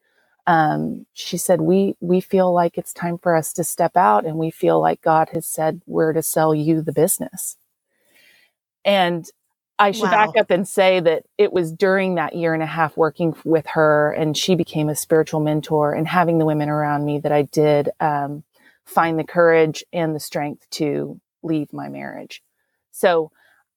um, 0.50 1.06
she 1.14 1.38
said, 1.38 1.62
"We 1.62 1.96
we 2.02 2.22
feel 2.22 2.52
like 2.52 2.76
it's 2.76 2.92
time 2.92 3.20
for 3.20 3.36
us 3.36 3.54
to 3.54 3.64
step 3.64 3.96
out, 3.96 4.26
and 4.26 4.38
we 4.38 4.50
feel 4.50 4.82
like 4.82 5.00
God 5.00 5.30
has 5.34 5.46
said 5.46 5.82
we're 5.86 6.12
to 6.12 6.24
sell 6.24 6.56
you 6.56 6.82
the 6.82 6.92
business." 6.92 7.56
And 8.84 9.30
I 9.78 9.92
should 9.92 10.06
wow. 10.06 10.26
back 10.26 10.38
up 10.38 10.50
and 10.50 10.68
say 10.68 11.02
that 11.02 11.26
it 11.38 11.54
was 11.54 11.72
during 11.72 12.16
that 12.16 12.36
year 12.36 12.56
and 12.56 12.64
a 12.64 12.66
half 12.66 12.98
working 12.98 13.36
with 13.46 13.68
her, 13.68 14.12
and 14.14 14.36
she 14.36 14.56
became 14.56 14.90
a 14.90 14.96
spiritual 14.96 15.40
mentor, 15.40 15.94
and 15.94 16.08
having 16.08 16.40
the 16.40 16.48
women 16.48 16.68
around 16.68 17.06
me 17.06 17.20
that 17.20 17.32
I 17.32 17.44
did 17.44 17.92
um, 18.00 18.44
find 18.86 19.20
the 19.20 19.24
courage 19.24 19.84
and 19.94 20.16
the 20.16 20.20
strength 20.20 20.68
to 20.72 21.22
leave 21.44 21.72
my 21.72 21.90
marriage. 21.90 22.42
So 22.92 23.32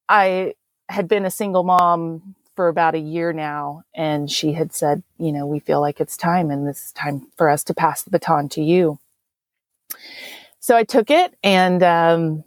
I 0.09 0.55
had 0.93 1.09
been 1.09 1.25
a 1.25 1.31
single 1.31 1.65
mom 1.65 2.35
for 2.55 2.69
about 2.69 2.95
a 2.95 2.99
year 3.01 3.33
now, 3.33 3.85
and 3.95 4.31
she 4.31 4.53
had 4.53 4.75
said, 4.75 5.03
you 5.19 5.33
know, 5.33 5.47
we 5.47 5.59
feel 5.59 5.81
like 5.81 6.01
it's 6.01 6.17
time, 6.17 6.51
and 6.51 6.67
this 6.69 6.87
is 6.87 6.93
time 6.93 7.29
for 7.37 7.49
us 7.49 7.65
to 7.65 7.75
pass 7.75 8.03
the 8.03 8.11
baton 8.11 8.49
to 8.51 8.63
you. 8.63 8.99
So 10.61 10.77
I 10.77 10.85
took 10.85 11.11
it 11.11 11.35
and 11.43 11.83
um, 11.83 12.45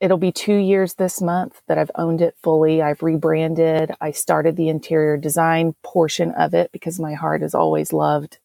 it'll 0.00 0.16
be 0.16 0.32
two 0.32 0.54
years 0.54 0.94
this 0.94 1.20
month 1.20 1.60
that 1.66 1.76
I've 1.76 1.90
owned 1.96 2.22
it 2.22 2.36
fully. 2.42 2.82
I've 2.82 3.02
rebranded. 3.02 3.92
I 4.00 4.12
started 4.12 4.56
the 4.56 4.68
interior 4.68 5.16
design 5.16 5.74
portion 5.82 6.30
of 6.32 6.54
it 6.54 6.70
because 6.72 7.00
my 7.00 7.14
heart 7.14 7.42
has 7.42 7.54
always 7.54 7.92
loved 7.92 8.38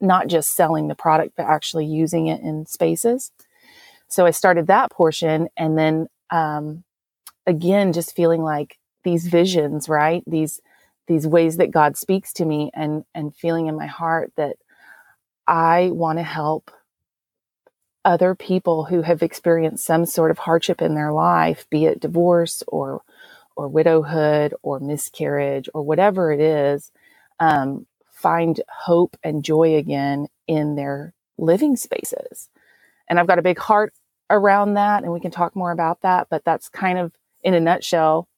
not 0.00 0.28
just 0.28 0.54
selling 0.54 0.88
the 0.88 0.94
product, 0.94 1.34
but 1.36 1.46
actually 1.46 1.84
using 1.84 2.28
it 2.28 2.40
in 2.40 2.66
spaces. 2.66 3.30
So 4.08 4.24
I 4.24 4.30
started 4.30 4.68
that 4.68 4.90
portion. 4.90 5.48
And 5.56 5.76
then, 5.76 6.08
um, 6.30 6.84
again, 7.48 7.92
just 7.92 8.14
feeling 8.14 8.42
like 8.42 8.78
these 9.02 9.26
visions, 9.26 9.88
right? 9.88 10.22
These, 10.26 10.60
these 11.08 11.26
ways 11.26 11.56
that 11.56 11.72
God 11.72 11.96
speaks 11.96 12.32
to 12.34 12.44
me 12.44 12.70
and, 12.74 13.04
and 13.14 13.34
feeling 13.34 13.66
in 13.66 13.76
my 13.76 13.86
heart 13.86 14.32
that 14.36 14.56
I 15.46 15.90
want 15.92 16.18
to 16.18 16.22
help 16.22 16.70
other 18.04 18.34
people 18.34 18.84
who 18.84 19.02
have 19.02 19.22
experienced 19.22 19.84
some 19.84 20.06
sort 20.06 20.30
of 20.30 20.38
hardship 20.38 20.80
in 20.82 20.94
their 20.94 21.12
life, 21.12 21.66
be 21.70 21.86
it 21.86 22.00
divorce 22.00 22.62
or 22.68 23.02
or 23.56 23.66
widowhood 23.66 24.54
or 24.62 24.78
miscarriage 24.78 25.68
or 25.74 25.82
whatever 25.82 26.30
it 26.30 26.38
is, 26.40 26.92
um, 27.40 27.86
find 28.08 28.60
hope 28.68 29.16
and 29.24 29.44
joy 29.44 29.74
again 29.74 30.28
in 30.46 30.76
their 30.76 31.12
living 31.38 31.76
spaces. 31.76 32.48
And 33.08 33.18
I've 33.18 33.26
got 33.26 33.40
a 33.40 33.42
big 33.42 33.58
heart 33.58 33.92
around 34.30 34.74
that, 34.74 35.02
and 35.02 35.12
we 35.12 35.18
can 35.18 35.32
talk 35.32 35.56
more 35.56 35.72
about 35.72 36.02
that. 36.02 36.28
But 36.30 36.44
that's 36.44 36.68
kind 36.68 36.98
of 36.98 37.12
in 37.42 37.54
a 37.54 37.60
nutshell 37.60 38.28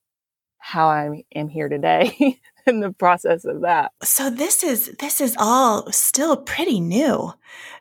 how 0.59 0.89
I 0.89 1.25
am 1.35 1.49
here 1.49 1.69
today 1.69 2.39
in 2.67 2.81
the 2.81 2.93
process 2.93 3.45
of 3.45 3.63
that. 3.63 3.93
So 4.03 4.31
this 4.31 4.63
is 4.63 4.95
this 5.01 5.21
is 5.21 5.35
all 5.39 5.91
still 5.91 6.37
pretty 6.37 6.81
new. 6.81 7.33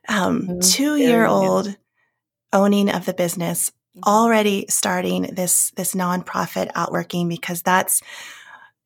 Um, 0.07 0.41
mm-hmm. 0.41 0.59
two 0.59 0.95
year 0.95 1.25
old 1.25 1.75
owning 2.51 2.89
of 2.89 3.05
the 3.05 3.13
business, 3.13 3.69
mm-hmm. 3.69 4.09
already 4.09 4.65
starting 4.69 5.23
this 5.23 5.71
this 5.71 5.93
nonprofit 5.93 6.71
outworking 6.73 7.29
because 7.29 7.61
that's 7.61 8.01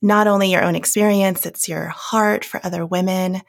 not 0.02 0.28
only 0.28 0.52
your 0.52 0.64
own 0.64 0.76
experience, 0.76 1.46
it's 1.46 1.70
your 1.70 1.88
heart 1.88 2.44
for 2.44 2.60
other 2.64 2.86
women. 2.86 3.42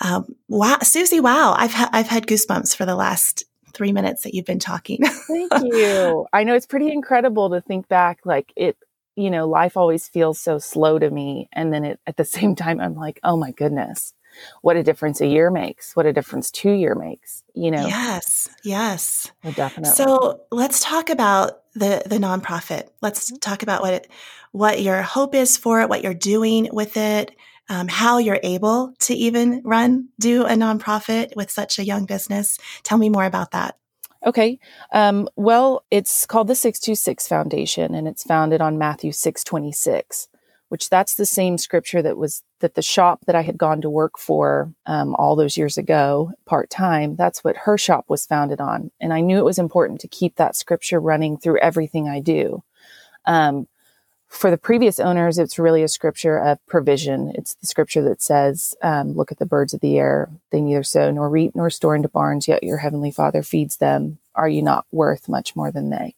Um, 0.00 0.36
wow, 0.48 0.78
Susie, 0.82 1.20
wow, 1.20 1.54
I've 1.56 1.72
ha- 1.72 1.90
I've 1.92 2.08
had 2.08 2.26
goosebumps 2.26 2.76
for 2.76 2.84
the 2.84 2.96
last 2.96 3.44
three 3.74 3.92
minutes 3.92 4.22
that 4.22 4.34
you've 4.34 4.44
been 4.44 4.58
talking. 4.58 5.00
Thank 5.02 5.52
you. 5.62 6.26
I 6.32 6.44
know 6.44 6.54
it's 6.54 6.66
pretty 6.66 6.90
incredible 6.90 7.50
to 7.50 7.60
think 7.60 7.88
back. 7.88 8.20
Like 8.24 8.52
it, 8.56 8.76
you 9.16 9.30
know, 9.30 9.48
life 9.48 9.76
always 9.76 10.08
feels 10.08 10.38
so 10.38 10.58
slow 10.58 10.98
to 10.98 11.10
me. 11.10 11.48
And 11.52 11.72
then 11.72 11.84
it, 11.84 12.00
at 12.06 12.16
the 12.16 12.24
same 12.36 12.54
time, 12.54 12.80
I'm 12.80 12.94
like, 12.94 13.20
oh 13.22 13.36
my 13.36 13.50
goodness, 13.50 14.14
what 14.62 14.76
a 14.76 14.82
difference 14.82 15.20
a 15.20 15.26
year 15.26 15.50
makes, 15.50 15.94
what 15.94 16.06
a 16.06 16.12
difference 16.12 16.50
two 16.50 16.72
year 16.72 16.94
makes, 16.94 17.42
you 17.54 17.70
know? 17.70 17.86
Yes, 17.86 18.48
yes. 18.64 19.30
Well, 19.42 19.52
definitely. 19.52 19.94
So 19.94 20.40
let's 20.50 20.80
talk 20.80 21.10
about 21.10 21.60
the, 21.74 22.02
the 22.06 22.16
nonprofit. 22.16 22.88
Let's 23.00 23.30
mm-hmm. 23.30 23.38
talk 23.38 23.62
about 23.62 23.82
what 23.82 23.94
it, 23.94 24.10
what 24.52 24.82
your 24.82 25.02
hope 25.02 25.34
is 25.34 25.56
for 25.56 25.80
it, 25.80 25.88
what 25.88 26.02
you're 26.02 26.14
doing 26.14 26.68
with 26.72 26.96
it, 26.96 27.34
um, 27.68 27.88
how 27.88 28.18
you're 28.18 28.40
able 28.42 28.94
to 29.00 29.14
even 29.14 29.62
run, 29.64 30.08
do 30.18 30.44
a 30.44 30.50
nonprofit 30.50 31.34
with 31.36 31.50
such 31.50 31.78
a 31.78 31.84
young 31.84 32.04
business. 32.04 32.58
Tell 32.82 32.98
me 32.98 33.08
more 33.08 33.24
about 33.24 33.52
that. 33.52 33.76
Okay. 34.26 34.58
Um, 34.92 35.28
well, 35.36 35.84
it's 35.90 36.24
called 36.26 36.48
the 36.48 36.54
626 36.54 37.28
Foundation 37.28 37.94
and 37.94 38.08
it's 38.08 38.22
founded 38.22 38.60
on 38.60 38.78
Matthew 38.78 39.12
626, 39.12 40.28
which 40.68 40.88
that's 40.88 41.16
the 41.16 41.26
same 41.26 41.58
scripture 41.58 42.00
that 42.00 42.16
was 42.16 42.42
that 42.60 42.74
the 42.74 42.82
shop 42.82 43.26
that 43.26 43.34
I 43.36 43.42
had 43.42 43.58
gone 43.58 43.82
to 43.82 43.90
work 43.90 44.18
for 44.18 44.72
um, 44.86 45.14
all 45.16 45.36
those 45.36 45.58
years 45.58 45.76
ago, 45.76 46.32
part 46.46 46.70
time, 46.70 47.16
that's 47.16 47.44
what 47.44 47.56
her 47.58 47.76
shop 47.76 48.06
was 48.08 48.24
founded 48.24 48.60
on. 48.60 48.90
And 49.00 49.12
I 49.12 49.20
knew 49.20 49.38
it 49.38 49.44
was 49.44 49.58
important 49.58 50.00
to 50.00 50.08
keep 50.08 50.36
that 50.36 50.56
scripture 50.56 50.98
running 50.98 51.36
through 51.36 51.58
everything 51.58 52.08
I 52.08 52.20
do. 52.20 52.62
Um, 53.26 53.68
for 54.34 54.50
the 54.50 54.58
previous 54.58 54.98
owners, 54.98 55.38
it's 55.38 55.58
really 55.58 55.82
a 55.82 55.88
scripture 55.88 56.38
of 56.38 56.58
provision. 56.66 57.32
It's 57.36 57.54
the 57.54 57.66
scripture 57.66 58.02
that 58.02 58.20
says, 58.20 58.74
um, 58.82 59.12
Look 59.12 59.30
at 59.30 59.38
the 59.38 59.46
birds 59.46 59.72
of 59.72 59.80
the 59.80 59.96
air. 59.96 60.28
They 60.50 60.60
neither 60.60 60.82
sow 60.82 61.10
nor 61.10 61.30
reap 61.30 61.54
nor 61.54 61.70
store 61.70 61.94
into 61.94 62.08
barns, 62.08 62.48
yet 62.48 62.64
your 62.64 62.78
heavenly 62.78 63.12
Father 63.12 63.42
feeds 63.42 63.76
them. 63.76 64.18
Are 64.34 64.48
you 64.48 64.62
not 64.62 64.86
worth 64.90 65.28
much 65.28 65.54
more 65.54 65.70
than 65.70 65.90
they? 65.90 66.16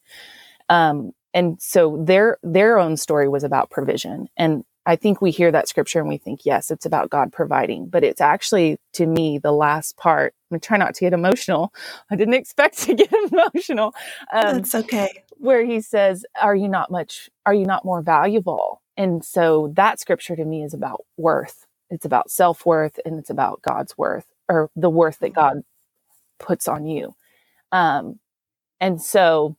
Um, 0.69 1.13
and 1.35 1.61
so 1.61 2.03
their 2.03 2.39
their 2.43 2.79
own 2.79 2.97
story 2.97 3.29
was 3.29 3.45
about 3.45 3.71
provision. 3.71 4.29
And 4.37 4.65
I 4.87 4.97
think 4.97 5.21
we 5.21 5.31
hear 5.31 5.53
that 5.53 5.69
scripture 5.69 5.99
and 6.01 6.09
we 6.09 6.17
think, 6.17 6.47
yes, 6.47 6.71
it's 6.71 6.87
about 6.87 7.11
God 7.11 7.33
providing, 7.33 7.89
but 7.89 8.03
it's 8.03 8.21
actually 8.21 8.79
to 8.95 9.05
me 9.07 9.39
the 9.39 9.53
last 9.53 9.97
part. 9.99 10.33
I'm 10.51 10.61
try 10.61 10.79
not 10.79 10.95
to 10.95 11.01
get 11.01 11.13
emotional. 11.13 11.75
I 12.11 12.17
didn't 12.17 12.35
expect 12.35 12.79
to 12.85 12.95
get 12.95 13.13
emotional. 13.33 13.95
Um, 14.33 14.57
That's 14.57 14.75
okay 14.75 15.25
where 15.39 15.65
he 15.65 15.81
says, 15.81 16.27
Are 16.41 16.57
you 16.57 16.69
not 16.69 16.91
much, 16.91 17.31
are 17.47 17.55
you 17.55 17.67
not 17.67 17.85
more 17.85 18.03
valuable? 18.03 18.83
And 18.97 19.25
so 19.25 19.73
that 19.77 20.01
scripture 20.01 20.37
to 20.37 20.45
me 20.45 20.65
is 20.65 20.75
about 20.75 21.05
worth. 21.17 21.67
It's 21.91 22.07
about 22.07 22.31
self 22.31 22.67
worth 22.67 22.99
and 23.07 23.19
it's 23.19 23.31
about 23.31 23.63
God's 23.63 23.99
worth 23.99 24.27
or 24.49 24.71
the 24.77 24.91
worth 24.91 25.21
that 25.21 25.35
God 25.35 25.63
puts 26.41 26.69
on 26.69 26.87
you. 26.87 27.15
Um, 27.73 28.21
and 28.81 29.03
so 29.03 29.57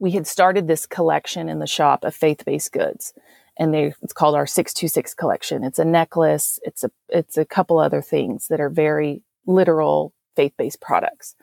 we 0.00 0.12
had 0.12 0.26
started 0.28 0.68
this 0.68 0.86
collection 0.86 1.48
in 1.48 1.60
the 1.60 1.68
shop 1.68 2.04
of 2.04 2.14
faith 2.14 2.44
based 2.46 2.72
goods. 2.72 3.14
And 3.58 3.74
they, 3.74 3.94
it's 4.02 4.12
called 4.12 4.36
our 4.36 4.46
626 4.46 5.14
collection. 5.14 5.64
It's 5.64 5.78
a 5.80 5.84
necklace. 5.86 6.60
It's 6.64 6.84
a, 6.84 6.90
it's 7.08 7.38
a 7.38 7.46
couple 7.46 7.78
other 7.78 8.02
things 8.02 8.48
that 8.48 8.60
are 8.60 8.70
very 8.70 9.22
literal 9.46 10.12
faith 10.36 10.52
based 10.58 10.80
products. 10.82 11.36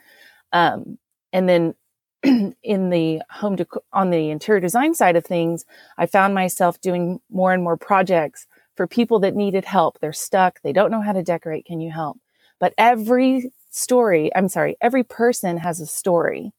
Um, 0.54 1.00
and 1.34 1.50
then 1.50 1.76
in 2.64 2.90
the 2.90 3.22
home 3.30 3.58
dec- 3.58 3.82
on 3.94 4.12
the 4.12 4.30
interior 4.30 4.60
design 4.62 4.94
side 4.96 5.16
of 5.16 5.26
things, 5.26 5.66
I 5.98 6.06
found 6.06 6.36
myself 6.36 6.82
doing 6.82 7.20
more 7.32 7.54
and 7.54 7.64
more 7.64 7.78
projects 7.78 8.48
for 8.76 8.88
people 8.88 9.20
that 9.20 9.36
needed 9.36 9.66
help. 9.66 10.00
They're 10.00 10.14
stuck. 10.14 10.62
They 10.62 10.74
don't 10.74 10.92
know 10.92 11.02
how 11.02 11.14
to 11.14 11.24
decorate. 11.24 11.66
Can 11.66 11.82
you 11.82 11.92
help? 11.92 12.20
But 12.60 12.74
every 12.78 13.52
story, 13.72 14.32
I'm 14.36 14.50
sorry, 14.50 14.78
every 14.82 15.04
person 15.04 15.58
has 15.58 15.80
a 15.80 15.88
story. 15.88 16.54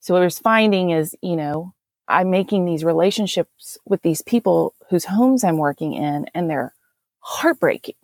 So 0.00 0.14
what 0.14 0.22
I 0.22 0.26
was 0.26 0.38
finding 0.38 0.90
is, 0.90 1.16
you 1.22 1.36
know, 1.36 1.74
I'm 2.08 2.30
making 2.30 2.64
these 2.66 2.84
relationships 2.84 3.78
with 3.86 4.02
these 4.02 4.22
people 4.22 4.74
whose 4.90 5.06
homes 5.06 5.44
I'm 5.44 5.58
working 5.58 5.94
in 5.94 6.26
and 6.34 6.50
they're 6.50 6.74
heartbreaking 7.20 7.94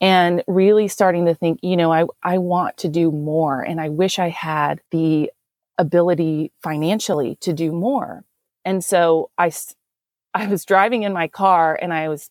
and 0.00 0.44
really 0.46 0.88
starting 0.88 1.26
to 1.26 1.34
think, 1.34 1.60
you 1.62 1.76
know, 1.76 1.92
I, 1.92 2.06
I 2.22 2.38
want 2.38 2.78
to 2.78 2.88
do 2.88 3.10
more 3.10 3.62
and 3.62 3.80
I 3.80 3.88
wish 3.90 4.18
I 4.18 4.28
had 4.28 4.80
the 4.90 5.30
ability 5.78 6.52
financially 6.62 7.36
to 7.40 7.52
do 7.52 7.72
more. 7.72 8.24
And 8.64 8.84
so 8.84 9.30
I, 9.38 9.52
I 10.34 10.46
was 10.46 10.64
driving 10.64 11.02
in 11.02 11.12
my 11.12 11.28
car 11.28 11.78
and 11.80 11.92
I 11.92 12.08
was 12.08 12.30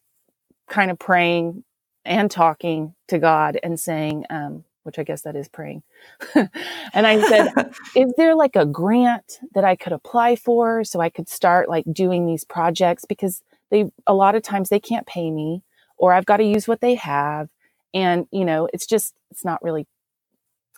kind 0.70 0.92
of 0.92 1.00
praying 1.00 1.64
and 2.06 2.30
talking 2.30 2.96
to 3.08 3.20
God 3.20 3.60
and 3.64 3.80
saying, 3.80 4.25
um, 4.30 4.64
which 4.84 5.00
I 5.00 5.04
guess 5.04 5.24
that 5.24 5.36
is 5.36 5.48
praying. 5.48 5.84
and 6.36 7.08
I 7.08 7.22
said, 7.28 7.52
is 7.96 8.14
there 8.18 8.36
like 8.36 8.56
a 8.56 8.66
grant 8.66 9.40
that 9.54 9.64
I 9.64 9.75
could 9.75 9.94
apply 9.94 10.36
for 10.36 10.84
so 10.84 11.00
I 11.00 11.10
could 11.10 11.28
start 11.30 11.70
like 11.70 11.86
doing 11.92 12.25
these 12.25 12.44
projects? 12.46 13.06
Because 13.06 13.42
they, 13.72 13.92
a 14.06 14.14
lot 14.14 14.36
of 14.36 14.44
times 14.44 14.70
they 14.70 14.80
can't 14.80 15.08
pay 15.08 15.32
me 15.32 15.64
or 15.98 16.14
I've 16.14 16.25
got 16.25 16.38
to 16.38 16.44
use 16.44 16.68
what 16.68 16.82
they 16.82 16.96
have. 16.96 17.50
And, 17.94 18.28
you 18.32 18.46
know, 18.46 18.68
it's 18.74 18.86
just, 18.86 19.16
it's 19.32 19.46
not 19.46 19.64
really 19.64 19.88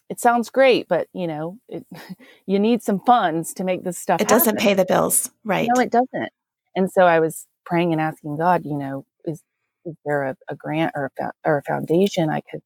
it 0.10 0.20
sounds 0.20 0.50
great, 0.52 0.88
but 0.88 1.08
you 1.14 1.28
know, 1.28 1.60
it, 1.70 1.86
you 2.48 2.60
need 2.60 2.84
some 2.84 3.02
funds 3.02 3.54
to 3.56 3.64
make 3.66 3.84
this 3.84 3.98
stuff. 4.00 4.22
It 4.22 4.28
happen. 4.28 4.30
doesn't 4.30 4.60
pay 4.60 4.74
the 4.76 4.86
bills, 4.86 5.32
right? 5.46 5.68
No, 5.68 5.82
it 5.82 5.92
doesn't. 5.92 6.32
And 6.76 6.92
so 6.92 7.04
I 7.04 7.20
was 7.22 7.48
praying 7.66 7.94
and 7.94 8.02
asking 8.02 8.38
God, 8.38 8.66
you 8.66 8.78
know, 8.78 9.06
is 9.26 9.44
is 9.86 9.96
there 10.06 10.24
a, 10.24 10.36
a 10.50 10.56
grant 10.56 10.94
or 10.96 11.12
a, 11.20 11.32
or 11.46 11.60
a 11.60 11.64
foundation 11.64 12.30
I 12.30 12.42
could 12.52 12.62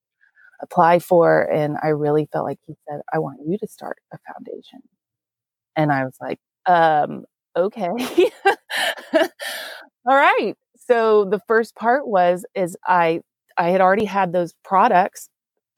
apply 0.62 1.00
for? 1.00 1.44
And 1.44 1.78
I 1.84 1.90
really 1.90 2.28
felt 2.34 2.46
like 2.46 2.60
He 2.68 2.76
said, 2.90 3.02
I 3.14 3.20
want 3.20 3.40
you 3.48 3.58
to 3.60 3.68
start 3.68 3.98
a 4.14 4.20
foundation. 4.34 4.82
And 5.78 5.92
I 5.92 6.06
was 6.06 6.18
like, 6.22 6.40
um, 6.68 7.26
okay, 7.58 7.90
all 10.06 10.16
right. 10.16 10.56
So 10.88 11.26
the 11.26 11.42
first 11.48 11.76
part 11.76 12.08
was 12.08 12.46
is 12.56 12.78
I 12.88 13.22
I 13.58 13.70
had 13.72 13.82
already 13.82 14.06
had 14.06 14.34
those 14.34 14.54
products, 14.66 15.30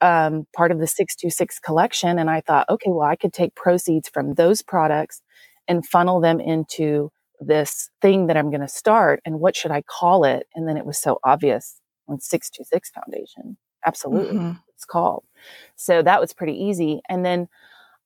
um, 0.03 0.45
part 0.53 0.72
of 0.72 0.79
the 0.79 0.88
626 0.88 1.60
collection. 1.60 2.19
And 2.19 2.29
I 2.29 2.41
thought, 2.41 2.67
okay, 2.69 2.89
well, 2.91 3.07
I 3.07 3.15
could 3.15 3.31
take 3.31 3.55
proceeds 3.55 4.10
from 4.10 4.33
those 4.33 4.62
products 4.62 5.22
and 5.67 5.88
funnel 5.88 6.19
them 6.19 6.41
into 6.41 7.10
this 7.39 7.89
thing 8.01 8.27
that 8.27 8.36
I'm 8.36 8.50
going 8.50 8.62
to 8.62 8.67
start. 8.67 9.22
And 9.25 9.39
what 9.39 9.55
should 9.55 9.72
I 9.72 9.81
call 9.81 10.25
it? 10.25 10.45
And 10.53 10.67
then 10.67 10.75
it 10.75 10.86
was 10.86 10.98
so 10.98 11.19
obvious 11.24 11.79
on 12.10 12.19
626 12.19 12.89
Foundation. 12.89 13.57
Absolutely. 13.86 14.38
Mm-hmm. 14.38 14.51
It's 14.75 14.83
called. 14.86 15.24
So 15.77 16.01
that 16.01 16.19
was 16.19 16.33
pretty 16.33 16.62
easy. 16.62 17.01
And 17.07 17.25
then, 17.25 17.48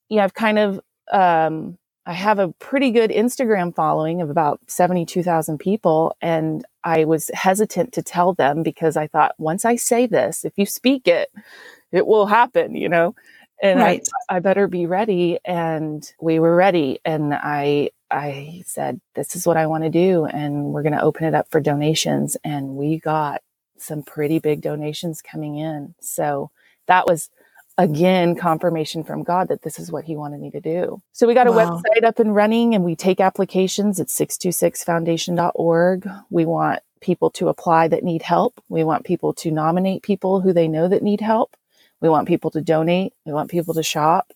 yeah, 0.08 0.24
I've 0.24 0.36
kind 0.36 0.60
of, 0.60 0.80
um, 1.12 1.80
I 2.06 2.14
have 2.14 2.38
a 2.40 2.50
pretty 2.60 2.92
good 2.92 3.10
Instagram 3.10 3.76
following 3.76 4.22
of 4.22 4.30
about 4.30 4.60
72,000 4.68 5.58
people. 5.58 6.16
And 6.22 6.64
I 6.84 7.06
was 7.06 7.32
hesitant 7.34 7.92
to 7.94 8.04
tell 8.04 8.34
them 8.34 8.62
because 8.64 8.96
I 8.96 9.08
thought 9.08 9.34
once 9.40 9.66
I 9.66 9.76
say 9.76 10.06
this, 10.06 10.46
if 10.46 10.54
you 10.58 10.66
speak 10.66 11.08
it, 11.08 11.30
it 11.92 12.06
will 12.06 12.26
happen, 12.26 12.76
you 12.76 12.90
know? 12.90 13.16
And 13.62 13.80
right. 13.80 14.08
I, 14.30 14.38
I 14.38 14.40
better 14.40 14.68
be 14.68 14.86
ready. 14.86 15.40
And 15.46 16.10
we 16.22 16.40
were 16.40 16.56
ready. 16.56 17.00
And 17.04 17.34
I, 17.34 17.90
I 18.12 18.64
said, 18.66 19.02
this 19.16 19.36
is 19.36 19.48
what 19.48 19.58
I 19.58 19.68
want 19.68 19.84
to 19.84 19.90
do. 19.90 20.26
And 20.26 20.66
we're 20.66 20.84
going 20.84 20.94
to 20.94 21.02
open 21.02 21.26
it 21.26 21.34
up 21.34 21.50
for 21.50 21.60
donations. 21.60 22.38
And 22.44 22.76
we 22.76 23.00
got 23.00 23.42
some 23.78 24.04
pretty 24.04 24.40
big 24.40 24.62
donations 24.62 25.22
coming 25.22 25.58
in. 25.58 25.96
So 26.00 26.52
that 26.88 27.08
was 27.08 27.30
again 27.78 28.36
confirmation 28.36 29.04
from 29.04 29.24
God 29.24 29.50
that 29.50 29.62
this 29.62 29.78
is 29.78 29.92
what 29.92 30.06
he 30.06 30.16
wanted 30.16 30.40
me 30.40 30.50
to 30.52 30.62
do. 30.62 31.02
So 31.12 31.28
we 31.28 31.34
got 31.34 31.48
a 31.48 31.52
wow. 31.52 31.82
website 31.82 32.04
up 32.04 32.20
and 32.20 32.36
running 32.36 32.76
and 32.76 32.84
we 32.84 32.96
take 32.96 33.20
applications 33.20 34.00
at 34.00 34.08
626foundation.org. 34.08 36.10
We 36.30 36.46
want 36.46 36.80
people 37.02 37.30
to 37.32 37.50
apply 37.50 37.90
that 37.90 38.04
need 38.04 38.24
help. 38.24 38.64
We 38.70 38.84
want 38.84 39.06
people 39.06 39.34
to 39.34 39.52
nominate 39.52 40.02
people 40.02 40.42
who 40.42 40.54
they 40.54 40.68
know 40.68 40.88
that 40.88 41.04
need 41.04 41.22
help. 41.22 41.56
We 42.02 42.10
want 42.10 42.28
people 42.28 42.52
to 42.52 42.62
donate. 42.62 43.14
We 43.26 43.34
want 43.34 43.52
people 43.52 43.74
to 43.76 43.84
shop. 43.84 44.32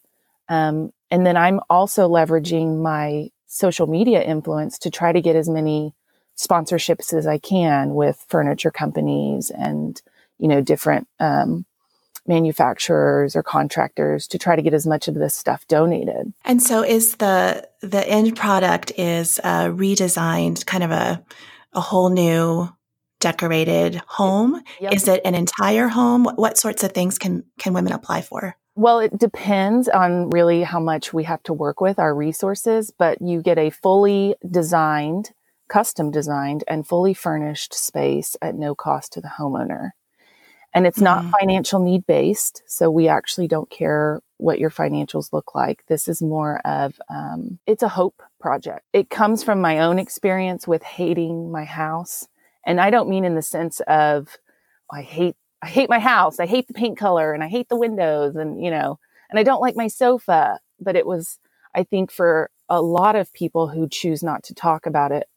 Um, 0.50 0.92
and 1.10 1.26
then 1.26 1.38
I'm 1.38 1.60
also 1.70 2.10
leveraging 2.10 2.82
my 2.82 3.30
social 3.48 3.88
media 3.88 4.22
influence 4.22 4.80
to 4.80 4.90
try 4.90 5.12
to 5.12 5.22
get 5.22 5.36
as 5.36 5.50
many 5.50 5.94
sponsorships 6.38 7.14
as 7.14 7.28
I 7.28 7.38
can 7.38 7.94
with 7.94 8.26
furniture 8.30 8.72
companies 8.72 9.52
and, 9.52 10.02
you 10.40 10.48
know, 10.48 10.62
different, 10.62 11.08
um, 11.20 11.66
manufacturers 12.28 13.36
or 13.36 13.44
contractors 13.44 14.28
to 14.28 14.38
try 14.38 14.56
to 14.56 14.62
get 14.62 14.74
as 14.74 14.86
much 14.86 15.08
of 15.08 15.16
this 15.16 15.34
stuff 15.34 15.68
donated. 15.68 16.32
And 16.46 16.62
so 16.62 16.84
is 16.84 17.16
the 17.16 17.68
the 17.82 18.08
end 18.08 18.36
product 18.36 18.92
is 18.98 19.40
uh, 19.44 19.70
redesigned 19.70 20.66
kind 20.66 20.84
of 20.84 20.92
a 20.92 21.24
a 21.74 21.82
whole 21.82 22.10
new 22.10 22.70
decorated 23.22 24.02
home? 24.08 24.62
Yep. 24.82 24.94
Is 24.94 25.08
it 25.08 25.22
an 25.24 25.36
entire 25.36 25.88
home? 25.88 26.26
What, 26.26 26.38
what 26.38 26.58
sorts 26.58 26.84
of 26.84 26.92
things 26.92 27.18
can 27.18 27.46
can 27.58 27.74
women 27.74 27.94
apply 27.94 28.22
for? 28.24 28.58
Well, 28.76 29.00
it 29.00 29.18
depends 29.18 29.88
on 29.88 30.30
really 30.30 30.64
how 30.64 30.80
much 30.80 31.14
we 31.14 31.26
have 31.26 31.44
to 31.44 31.54
work 31.54 31.82
with 31.82 32.00
our 32.00 32.16
resources, 32.16 32.92
but 32.98 33.22
you 33.22 33.42
get 33.42 33.58
a 33.58 33.70
fully 33.70 34.36
designed, 34.50 35.32
custom 35.68 36.10
designed 36.10 36.64
and 36.68 36.88
fully 36.88 37.14
furnished 37.14 37.74
space 37.74 38.38
at 38.42 38.56
no 38.56 38.74
cost 38.74 39.14
to 39.14 39.22
the 39.22 39.32
homeowner. 39.40 39.92
And 40.74 40.88
it's 40.88 41.02
not 41.02 41.24
mm-hmm. 41.24 41.32
financial 41.40 41.82
need 41.82 42.06
based. 42.08 42.64
So 42.66 42.90
we 42.90 43.10
actually 43.10 43.50
don't 43.50 43.70
care 43.70 44.22
what 44.38 44.58
your 44.58 44.70
financials 44.70 45.34
look 45.34 45.54
like. 45.54 45.84
This 45.88 46.08
is 46.08 46.22
more 46.22 46.60
of, 46.66 47.00
um, 47.10 47.60
it's 47.68 47.84
a 47.84 47.90
hope 47.90 48.24
project. 48.40 48.86
It 48.94 49.10
comes 49.10 49.44
from 49.44 49.60
my 49.60 49.80
own 49.80 50.00
experience 50.00 50.66
with 50.66 50.82
hating 50.82 51.52
my 51.52 51.66
house. 51.66 52.28
And 52.66 52.80
I 52.80 52.90
don't 52.90 53.10
mean 53.10 53.26
in 53.26 53.36
the 53.36 53.42
sense 53.42 53.80
of, 53.82 54.38
oh, 54.92 54.98
I 54.98 55.02
hate, 55.02 55.36
I 55.62 55.68
hate 55.68 55.90
my 55.90 56.00
house. 56.00 56.40
I 56.40 56.46
hate 56.46 56.68
the 56.68 56.74
paint 56.74 56.98
color 56.98 57.34
and 57.34 57.44
I 57.44 57.48
hate 57.48 57.70
the 57.70 57.78
windows 57.78 58.36
and, 58.36 58.64
you 58.64 58.72
know, 58.72 59.00
and 59.30 59.40
I 59.40 59.44
don't 59.44 59.62
like 59.62 59.76
my 59.76 59.88
sofa. 59.88 60.60
But 60.80 60.96
it 60.96 61.06
was, 61.06 61.40
I 61.76 61.84
think 61.84 62.12
for 62.12 62.50
a 62.70 62.82
lot 62.82 63.16
of 63.16 63.34
people 63.34 63.68
who 63.68 63.88
choose 63.88 64.24
not 64.24 64.44
to 64.44 64.54
talk 64.54 64.86
about 64.86 65.12
it, 65.12 65.28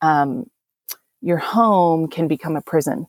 um, 0.00 0.50
your 1.20 1.38
home 1.38 2.08
can 2.08 2.28
become 2.28 2.56
a 2.56 2.62
prison 2.62 3.06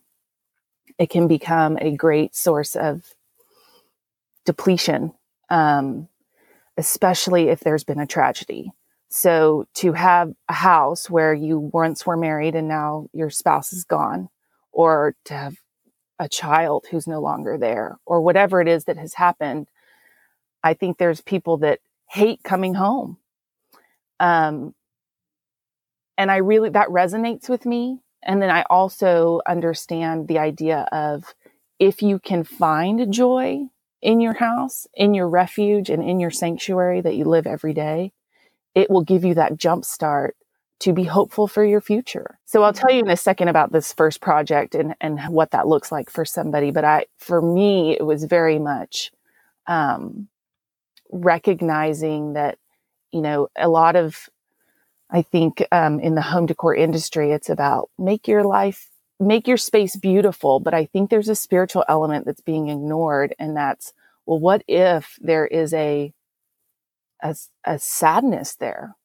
it 0.97 1.09
can 1.09 1.27
become 1.27 1.77
a 1.81 1.95
great 1.95 2.36
source 2.36 2.75
of 2.75 3.13
depletion, 4.45 5.13
um, 5.49 6.07
especially 6.77 7.49
if 7.49 7.62
there's 7.62 7.83
been 7.83 7.99
a 7.99 8.07
tragedy. 8.07 8.71
So 9.15 9.67
to 9.76 9.93
have 9.93 10.34
a 10.49 10.54
house 10.54 11.08
where 11.08 11.36
you 11.36 11.60
once 11.60 12.04
were 12.04 12.17
married 12.17 12.56
and 12.56 12.67
now 12.67 13.10
your 13.13 13.30
spouse 13.30 13.71
is 13.71 13.84
gone, 13.84 14.30
or 14.71 15.15
to 15.26 15.36
have 15.36 15.58
a 16.17 16.28
child 16.28 16.88
who's 16.89 17.06
no 17.06 17.21
longer 17.21 17.56
there, 17.56 17.99
or 18.08 18.21
whatever 18.21 18.60
it 18.60 18.67
is 18.67 18.86
that 18.86 18.97
has 18.97 19.13
happened, 19.13 19.67
I 20.63 20.73
think 20.73 20.97
there's 20.97 21.21
people 21.21 21.58
that 21.58 21.80
hate 22.10 22.41
coming 22.43 22.73
home. 22.73 23.17
Um, 24.19 24.73
and 26.17 26.32
I 26.32 26.38
really, 26.38 26.69
that 26.69 26.88
resonates 26.88 27.47
with 27.47 27.67
me 27.67 27.99
and 28.23 28.41
then 28.41 28.49
I 28.49 28.63
also 28.67 29.41
understand 29.45 30.28
the 30.28 30.39
idea 30.39 30.88
of 30.91 31.36
if 31.78 32.02
you 32.02 32.17
can 32.17 32.43
find 32.43 33.13
joy 33.13 33.67
in 34.02 34.21
your 34.21 34.34
house, 34.34 34.88
in 34.95 35.13
your 35.13 35.30
refuge, 35.30 35.91
and 35.91 36.02
in 36.02 36.19
your 36.19 36.32
sanctuary 36.32 37.02
that 37.02 37.15
you 37.15 37.26
live 37.26 37.45
every 37.45 37.76
day, 37.76 38.12
it 38.75 38.89
will 38.89 39.03
give 39.03 39.23
you 39.23 39.33
that 39.36 39.57
jump 39.57 39.86
start 39.86 40.36
to 40.79 40.93
be 40.93 41.03
hopeful 41.03 41.47
for 41.47 41.63
your 41.63 41.79
future. 41.79 42.39
So 42.45 42.63
I'll 42.63 42.73
tell 42.73 42.91
you 42.91 42.99
in 42.99 43.09
a 43.09 43.15
second 43.15 43.47
about 43.47 43.71
this 43.71 43.93
first 43.93 44.19
project 44.19 44.75
and, 44.75 44.95
and 44.99 45.19
what 45.29 45.51
that 45.51 45.67
looks 45.67 45.91
like 45.91 46.09
for 46.09 46.25
somebody. 46.25 46.71
But 46.71 46.83
I, 46.83 47.05
for 47.17 47.41
me, 47.41 47.95
it 47.97 48.05
was 48.05 48.25
very 48.25 48.59
much, 48.59 49.12
um, 49.67 50.27
recognizing 51.12 52.33
that, 52.33 52.57
you 53.12 53.21
know, 53.21 53.47
a 53.55 53.69
lot 53.69 53.95
of 53.95 54.29
I 55.13 55.21
think 55.21 55.63
um, 55.71 55.99
in 55.99 56.15
the 56.15 56.21
home 56.21 56.47
decor 56.47 56.75
industry, 56.75 57.31
it's 57.31 57.49
about 57.49 57.91
make 57.99 58.27
your 58.27 58.43
life, 58.43 58.89
make 59.19 59.47
your 59.47 59.57
space 59.57 59.95
beautiful. 59.95 60.59
But 60.59 60.73
I 60.73 60.86
think 60.86 61.09
there's 61.09 61.29
a 61.29 61.36
spiritual 61.36 61.86
element 61.88 62.25
that's 62.25 62.41
being 62.41 62.69
ignored, 62.69 63.36
and 63.38 63.55
that's 63.55 63.93
well, 64.25 64.39
what 64.39 64.63
if 64.67 65.17
there 65.21 65.45
is 65.45 65.71
a 65.73 66.12
a, 67.23 67.36
a 67.65 67.79
sadness 67.79 68.55
there? 68.57 68.97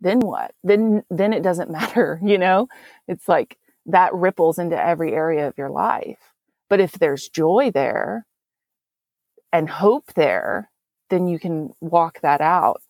Then 0.00 0.20
what? 0.20 0.52
Then 0.64 1.04
then 1.10 1.34
it 1.34 1.42
doesn't 1.42 1.70
matter, 1.80 2.20
you 2.24 2.38
know. 2.38 2.68
It's 3.08 3.28
like 3.28 3.58
that 3.86 4.14
ripples 4.14 4.58
into 4.58 4.82
every 4.82 5.14
area 5.14 5.48
of 5.48 5.58
your 5.58 5.70
life. 5.70 6.18
But 6.70 6.80
if 6.80 6.92
there's 6.94 7.28
joy 7.28 7.72
there 7.72 8.26
and 9.52 9.68
hope 9.70 10.14
there, 10.14 10.70
then 11.10 11.28
you 11.28 11.38
can 11.38 11.72
walk 11.80 12.20
that 12.22 12.40
out 12.40 12.82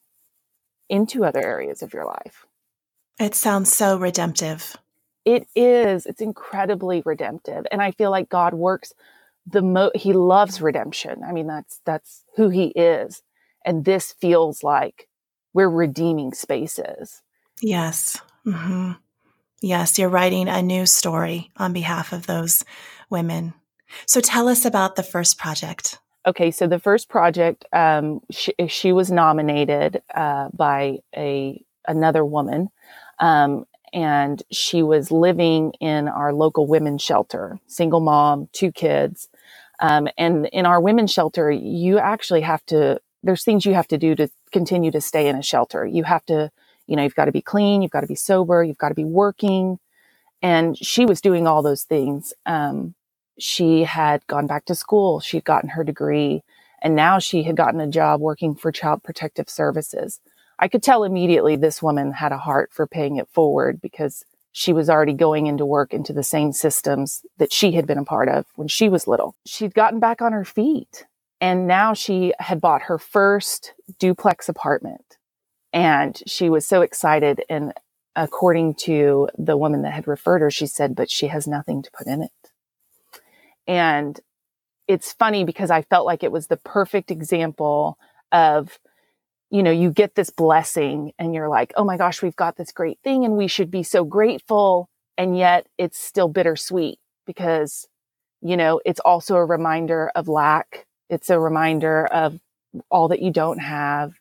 into 0.88 1.24
other 1.24 1.44
areas 1.44 1.82
of 1.82 1.94
your 1.94 2.06
life. 2.06 2.46
It 3.20 3.34
sounds 3.34 3.72
so 3.72 3.98
redemptive. 3.98 4.76
It 5.24 5.48
is. 5.56 6.06
It's 6.06 6.22
incredibly 6.22 7.02
redemptive. 7.04 7.66
And 7.72 7.82
I 7.82 7.92
feel 7.92 8.10
like 8.10 8.28
God 8.30 8.54
works 8.54 8.92
the 9.46 9.62
mo 9.62 9.90
he 9.94 10.12
loves 10.12 10.60
redemption. 10.60 11.22
I 11.24 11.32
mean, 11.32 11.46
that's 11.46 11.80
that's 11.84 12.24
who 12.36 12.48
he 12.48 12.66
is. 12.68 13.22
And 13.66 13.84
this 13.84 14.12
feels 14.12 14.62
like 14.62 15.08
we're 15.52 15.68
redeeming 15.68 16.32
spaces. 16.32 17.22
Yes. 17.60 18.18
Mm-hmm. 18.46 18.92
Yes, 19.60 19.98
you're 19.98 20.08
writing 20.08 20.48
a 20.48 20.62
new 20.62 20.86
story 20.86 21.50
on 21.56 21.72
behalf 21.72 22.12
of 22.12 22.26
those 22.26 22.64
women. 23.10 23.52
So 24.06 24.20
tell 24.20 24.48
us 24.48 24.64
about 24.64 24.96
the 24.96 25.02
first 25.02 25.38
project. 25.38 25.98
Okay, 26.26 26.50
so 26.50 26.66
the 26.66 26.78
first 26.78 27.08
project, 27.08 27.64
um, 27.72 28.20
she, 28.30 28.52
she 28.68 28.92
was 28.92 29.10
nominated 29.10 30.02
uh, 30.14 30.48
by 30.54 30.98
a 31.16 31.62
another 31.88 32.24
woman 32.24 32.68
um, 33.20 33.64
and 33.92 34.42
she 34.50 34.82
was 34.82 35.10
living 35.10 35.72
in 35.80 36.08
our 36.08 36.32
local 36.32 36.66
women's 36.66 37.02
shelter, 37.02 37.58
single 37.66 38.00
mom, 38.00 38.48
two 38.52 38.72
kids. 38.72 39.28
Um, 39.80 40.08
and 40.18 40.46
in 40.52 40.66
our 40.66 40.80
women's 40.80 41.12
shelter, 41.12 41.50
you 41.50 41.98
actually 41.98 42.40
have 42.40 42.64
to, 42.66 43.00
there's 43.26 43.44
things 43.44 43.66
you 43.66 43.74
have 43.74 43.88
to 43.88 43.98
do 43.98 44.14
to 44.14 44.28
continue 44.52 44.90
to 44.90 45.00
stay 45.00 45.28
in 45.28 45.36
a 45.36 45.42
shelter. 45.42 45.84
You 45.84 46.04
have 46.04 46.24
to, 46.26 46.50
you 46.86 46.96
know, 46.96 47.02
you've 47.02 47.14
got 47.14 47.26
to 47.26 47.32
be 47.32 47.42
clean, 47.42 47.82
you've 47.82 47.90
got 47.90 48.02
to 48.02 48.06
be 48.06 48.14
sober, 48.14 48.62
you've 48.62 48.78
got 48.78 48.90
to 48.90 48.94
be 48.94 49.04
working. 49.04 49.78
And 50.42 50.76
she 50.78 51.04
was 51.04 51.20
doing 51.20 51.46
all 51.46 51.62
those 51.62 51.82
things. 51.82 52.32
Um, 52.44 52.94
she 53.38 53.84
had 53.84 54.26
gone 54.26 54.46
back 54.46 54.64
to 54.66 54.74
school, 54.74 55.20
she'd 55.20 55.44
gotten 55.44 55.70
her 55.70 55.84
degree, 55.84 56.42
and 56.82 56.94
now 56.94 57.18
she 57.18 57.42
had 57.42 57.56
gotten 57.56 57.80
a 57.80 57.86
job 57.86 58.20
working 58.20 58.54
for 58.54 58.72
Child 58.72 59.02
Protective 59.02 59.50
Services. 59.50 60.20
I 60.58 60.68
could 60.68 60.82
tell 60.82 61.04
immediately 61.04 61.56
this 61.56 61.82
woman 61.82 62.12
had 62.12 62.32
a 62.32 62.38
heart 62.38 62.70
for 62.72 62.86
paying 62.86 63.16
it 63.16 63.28
forward 63.28 63.80
because 63.80 64.24
she 64.52 64.72
was 64.72 64.88
already 64.88 65.12
going 65.12 65.46
into 65.46 65.66
work 65.66 65.92
into 65.92 66.14
the 66.14 66.22
same 66.22 66.52
systems 66.52 67.22
that 67.36 67.52
she 67.52 67.72
had 67.72 67.86
been 67.86 67.98
a 67.98 68.04
part 68.04 68.28
of 68.30 68.46
when 68.54 68.68
she 68.68 68.88
was 68.88 69.06
little. 69.06 69.34
She'd 69.44 69.74
gotten 69.74 70.00
back 70.00 70.22
on 70.22 70.32
her 70.32 70.46
feet 70.46 71.04
and 71.40 71.66
now 71.66 71.94
she 71.94 72.32
had 72.40 72.60
bought 72.60 72.82
her 72.82 72.98
first 72.98 73.74
duplex 73.98 74.48
apartment 74.48 75.18
and 75.72 76.22
she 76.26 76.50
was 76.50 76.66
so 76.66 76.82
excited 76.82 77.42
and 77.50 77.72
according 78.16 78.74
to 78.74 79.28
the 79.38 79.56
woman 79.56 79.82
that 79.82 79.92
had 79.92 80.08
referred 80.08 80.40
her 80.40 80.50
she 80.50 80.66
said 80.66 80.94
but 80.96 81.10
she 81.10 81.28
has 81.28 81.46
nothing 81.46 81.82
to 81.82 81.90
put 81.92 82.06
in 82.06 82.22
it 82.22 82.32
And 83.66 84.20
it's 84.88 85.12
funny 85.14 85.44
because 85.44 85.70
I 85.70 85.82
felt 85.82 86.06
like 86.06 86.22
it 86.24 86.32
was 86.32 86.48
the 86.48 86.58
perfect 86.58 87.10
example 87.10 87.98
of, 88.32 88.78
you 89.50 89.62
know, 89.62 89.72
you 89.72 89.90
get 89.90 90.16
this 90.16 90.30
blessing 90.30 91.12
and 91.18 91.34
you're 91.34 91.48
like, 91.50 91.72
oh 91.76 91.84
my 91.84 91.96
gosh, 91.98 92.22
we've 92.22 92.36
got 92.36 92.56
this 92.56 92.72
great 92.72 92.98
thing 93.04 93.24
and 93.24 93.36
we 93.36 93.48
should 93.48 93.70
be 93.70 93.82
so 93.82 94.04
grateful. 94.04 94.90
And 95.18 95.38
yet 95.38 95.68
it's 95.78 95.98
still 95.98 96.28
bittersweet 96.28 96.98
because, 97.26 97.88
you 98.42 98.56
know, 98.56 98.80
it's 98.86 99.00
also 99.00 99.36
a 99.36 99.46
reminder 99.46 100.10
of 100.16 100.28
lack. 100.28 100.86
It's 101.08 101.30
a 101.30 101.38
reminder 101.38 102.06
of 102.06 102.38
all 102.90 103.08
that 103.08 103.22
you 103.22 103.30
don't 103.30 103.58
have. 103.58 104.12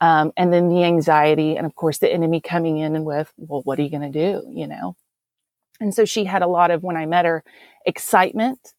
Um, 0.00 0.32
and 0.36 0.52
then 0.52 0.68
the 0.68 0.84
anxiety 0.84 1.56
and 1.56 1.66
of 1.66 1.74
course 1.74 1.98
the 1.98 2.12
enemy 2.12 2.40
coming 2.40 2.78
in 2.78 2.94
and 2.94 3.04
with, 3.04 3.32
well, 3.36 3.62
what 3.64 3.78
are 3.78 3.82
you 3.82 3.90
going 3.90 4.12
to 4.12 4.32
do? 4.32 4.46
You 4.52 4.68
know? 4.68 4.96
And 5.80 5.94
so 5.94 6.04
she 6.04 6.24
had 6.24 6.42
a 6.42 6.46
lot 6.46 6.70
of, 6.70 6.82
when 6.82 6.96
I 6.96 7.06
met 7.06 7.24
her, 7.24 7.42
excitement. 7.84 8.74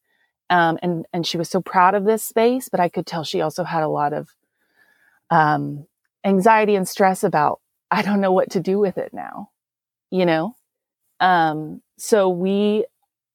Um, 0.49 0.79
and, 0.81 1.05
and 1.13 1.27
she 1.27 1.37
was 1.37 1.49
so 1.49 1.61
proud 1.61 1.93
of 1.95 2.05
this 2.05 2.23
space, 2.23 2.69
but 2.69 2.79
I 2.79 2.89
could 2.89 3.05
tell 3.05 3.23
she 3.23 3.41
also 3.41 3.63
had 3.63 3.83
a 3.83 3.87
lot 3.87 4.13
of, 4.13 4.29
um, 5.29 5.85
anxiety 6.23 6.75
and 6.75 6.87
stress 6.87 7.23
about, 7.23 7.59
I 7.91 8.01
don't 8.01 8.21
know 8.21 8.31
what 8.31 8.51
to 8.51 8.59
do 8.59 8.79
with 8.79 8.97
it 8.97 9.13
now, 9.13 9.51
you 10.09 10.25
know? 10.25 10.55
Um, 11.19 11.81
so 11.97 12.29
we, 12.29 12.85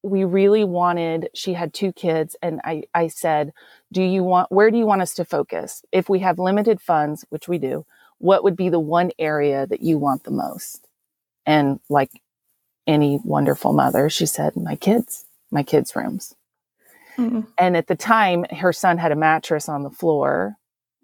we 0.04 0.22
really 0.24 0.64
wanted, 0.64 1.30
she 1.34 1.54
had 1.54 1.72
two 1.72 1.90
kids 1.90 2.36
and 2.42 2.60
I, 2.62 2.84
I 2.94 3.08
said, 3.08 3.54
do 3.90 4.02
you 4.02 4.22
want, 4.22 4.52
where 4.52 4.70
do 4.70 4.76
you 4.76 4.84
want 4.84 5.00
us 5.00 5.14
to 5.14 5.24
focus? 5.24 5.82
If 5.92 6.10
we 6.10 6.18
have 6.18 6.38
limited 6.38 6.80
funds, 6.80 7.24
which 7.30 7.48
we 7.48 7.56
do, 7.56 7.86
what 8.18 8.44
would 8.44 8.54
be 8.54 8.68
the 8.68 8.78
one 8.78 9.12
area 9.18 9.66
that 9.66 9.82
you 9.82 9.96
want 9.96 10.24
the 10.24 10.30
most? 10.30 10.86
And 11.46 11.80
like 11.88 12.10
any 12.86 13.18
wonderful 13.24 13.72
mother, 13.72 14.10
she 14.10 14.26
said, 14.26 14.56
my 14.56 14.76
kids, 14.76 15.24
my 15.50 15.62
kids' 15.62 15.96
rooms. 15.96 16.34
Mm-hmm. 17.16 17.40
And 17.56 17.74
at 17.74 17.86
the 17.86 17.96
time, 17.96 18.44
her 18.50 18.74
son 18.74 18.98
had 18.98 19.10
a 19.10 19.16
mattress 19.16 19.70
on 19.70 19.84
the 19.84 19.90
floor 19.90 20.56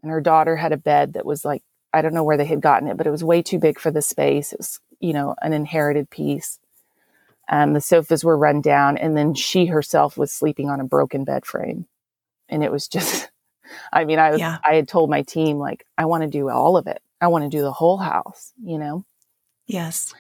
and 0.02 0.12
her 0.12 0.20
daughter 0.20 0.56
had 0.56 0.72
a 0.72 0.76
bed 0.76 1.14
that 1.14 1.24
was 1.24 1.42
like, 1.42 1.62
I 1.92 2.02
don't 2.02 2.14
know 2.14 2.24
where 2.24 2.36
they 2.36 2.44
had 2.44 2.60
gotten 2.60 2.86
it, 2.86 2.98
but 2.98 3.06
it 3.06 3.10
was 3.10 3.24
way 3.24 3.40
too 3.40 3.58
big 3.58 3.80
for 3.80 3.90
the 3.90 4.02
space. 4.02 4.52
It 4.52 4.58
was, 4.58 4.78
you 5.00 5.14
know, 5.14 5.34
an 5.40 5.54
inherited 5.54 6.10
piece. 6.10 6.58
Um, 7.50 7.72
the 7.72 7.80
sofas 7.80 8.24
were 8.24 8.38
run 8.38 8.60
down 8.60 8.96
and 8.96 9.16
then 9.16 9.34
she 9.34 9.66
herself 9.66 10.16
was 10.16 10.32
sleeping 10.32 10.70
on 10.70 10.80
a 10.80 10.84
broken 10.84 11.24
bed 11.24 11.44
frame. 11.44 11.86
And 12.48 12.62
it 12.62 12.70
was 12.70 12.86
just, 12.86 13.28
I 13.92 14.04
mean, 14.04 14.20
I 14.20 14.30
was, 14.30 14.40
yeah. 14.40 14.58
I 14.64 14.74
had 14.74 14.88
told 14.88 15.10
my 15.10 15.22
team, 15.22 15.58
like, 15.58 15.84
I 15.98 16.04
want 16.06 16.22
to 16.22 16.28
do 16.28 16.48
all 16.48 16.76
of 16.76 16.86
it. 16.86 17.02
I 17.20 17.26
want 17.26 17.44
to 17.44 17.50
do 17.50 17.62
the 17.62 17.72
whole 17.72 17.98
house, 17.98 18.52
you 18.62 18.78
know? 18.78 19.04
Yes. 19.66 20.14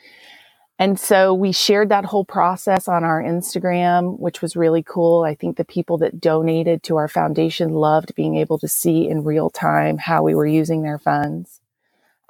And 0.78 0.98
so 0.98 1.34
we 1.34 1.52
shared 1.52 1.90
that 1.90 2.06
whole 2.06 2.24
process 2.24 2.88
on 2.88 3.04
our 3.04 3.22
Instagram, 3.22 4.18
which 4.18 4.40
was 4.40 4.56
really 4.56 4.82
cool. 4.82 5.24
I 5.24 5.34
think 5.34 5.56
the 5.56 5.64
people 5.64 5.98
that 5.98 6.20
donated 6.20 6.82
to 6.84 6.96
our 6.96 7.06
foundation 7.06 7.74
loved 7.74 8.14
being 8.14 8.36
able 8.36 8.58
to 8.58 8.68
see 8.68 9.06
in 9.06 9.22
real 9.22 9.50
time 9.50 9.98
how 9.98 10.22
we 10.22 10.34
were 10.34 10.46
using 10.46 10.82
their 10.82 10.98
funds. 10.98 11.60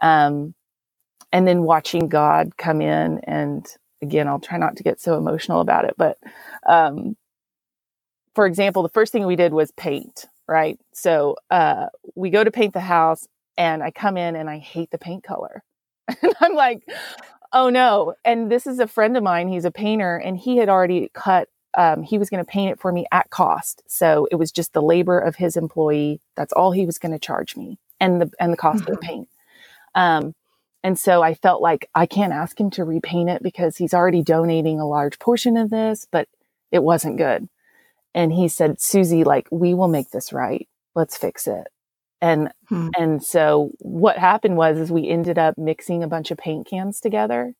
Um, 0.03 0.55
and 1.33 1.47
then 1.47 1.63
watching 1.63 2.09
God 2.09 2.57
come 2.57 2.81
in 2.81 3.21
and 3.21 3.67
again, 4.03 4.29
I'll 4.29 4.41
try 4.41 4.59
not 4.59 4.77
to 4.77 4.83
get 4.83 5.01
so 5.01 5.17
emotional 5.17 5.61
about 5.61 5.85
it, 5.85 5.95
but, 5.97 6.19
um, 6.67 7.17
for 8.35 8.47
example, 8.47 8.83
the 8.83 8.89
first 8.89 9.13
thing 9.13 9.27
we 9.27 9.37
did 9.37 9.53
was 9.53 9.71
paint, 9.73 10.27
right? 10.49 10.79
So, 10.93 11.37
uh, 11.51 11.87
we 12.15 12.31
go 12.31 12.45
to 12.45 12.51
paint 12.51 12.75
the 12.75 12.81
house 12.81 13.27
and 13.57 13.83
I 13.83 13.91
come 13.91 14.17
in 14.17 14.37
and 14.37 14.49
I 14.49 14.59
hate 14.59 14.91
the 14.91 14.99
paint 14.99 15.25
color. 15.25 15.63
and 16.09 16.35
I'm 16.41 16.55
like, 16.55 16.83
oh 17.53 17.69
no. 17.69 18.15
And 18.25 18.51
this 18.51 18.67
is 18.67 18.79
a 18.79 18.87
friend 18.87 19.17
of 19.17 19.23
mine. 19.23 19.49
He's 19.49 19.65
a 19.65 19.71
painter 19.71 20.17
and 20.17 20.37
he 20.39 20.57
had 20.57 20.69
already 20.69 21.11
cut, 21.13 21.49
um, 21.77 22.03
he 22.03 22.19
was 22.19 22.31
going 22.31 22.45
to 22.45 22.51
paint 22.51 22.73
it 22.73 22.81
for 22.81 22.93
me 22.93 23.07
at 23.13 23.31
cost. 23.31 23.83
So 23.87 24.27
it 24.31 24.37
was 24.37 24.51
just 24.51 24.73
the 24.73 24.83
labor 24.83 25.19
of 25.19 25.37
his 25.37 25.57
employee. 25.57 26.21
That's 26.37 26.53
all 26.53 26.73
he 26.73 26.87
was 26.87 26.99
going 26.99 27.13
to 27.13 27.19
charge 27.19 27.57
me 27.57 27.79
and 28.01 28.21
the, 28.21 28.31
and 28.41 28.53
the 28.53 28.57
cost 28.57 28.81
of 28.81 28.87
the 28.87 28.93
mm-hmm. 28.93 29.07
paint. 29.07 29.29
Um, 29.95 30.35
and 30.83 30.99
so 30.99 31.23
I 31.23 31.35
felt 31.35 31.61
like 31.61 31.89
I 31.95 32.07
can't 32.07 32.33
ask 32.33 32.59
him 32.59 32.71
to 32.71 32.85
repaint 32.85 33.29
it 33.29 33.43
because 33.43 33.77
he's 33.77 33.95
already 33.95 34.23
donating 34.23 34.81
a 34.81 34.89
large 34.89 35.19
portion 35.19 35.57
of 35.57 35.71
this, 35.71 36.07
but 36.11 36.29
it 36.73 36.83
wasn't 36.83 37.19
good. 37.19 37.49
And 38.15 38.33
he 38.33 38.49
said, 38.49 38.81
Susie, 38.81 39.25
like, 39.25 39.47
we 39.51 39.75
will 39.75 39.89
make 39.89 40.11
this 40.11 40.33
right. 40.33 40.69
Let's 40.95 41.17
fix 41.17 41.47
it. 41.47 41.69
And, 42.21 42.51
hmm. 42.69 42.89
and 42.99 43.23
so 43.23 43.71
what 43.79 44.19
happened 44.19 44.57
was, 44.57 44.79
is 44.79 44.91
we 44.91 45.09
ended 45.09 45.39
up 45.39 45.57
mixing 45.57 46.03
a 46.03 46.09
bunch 46.09 46.31
of 46.31 46.39
paint 46.39 46.67
cans 46.67 47.01
together. 47.01 47.55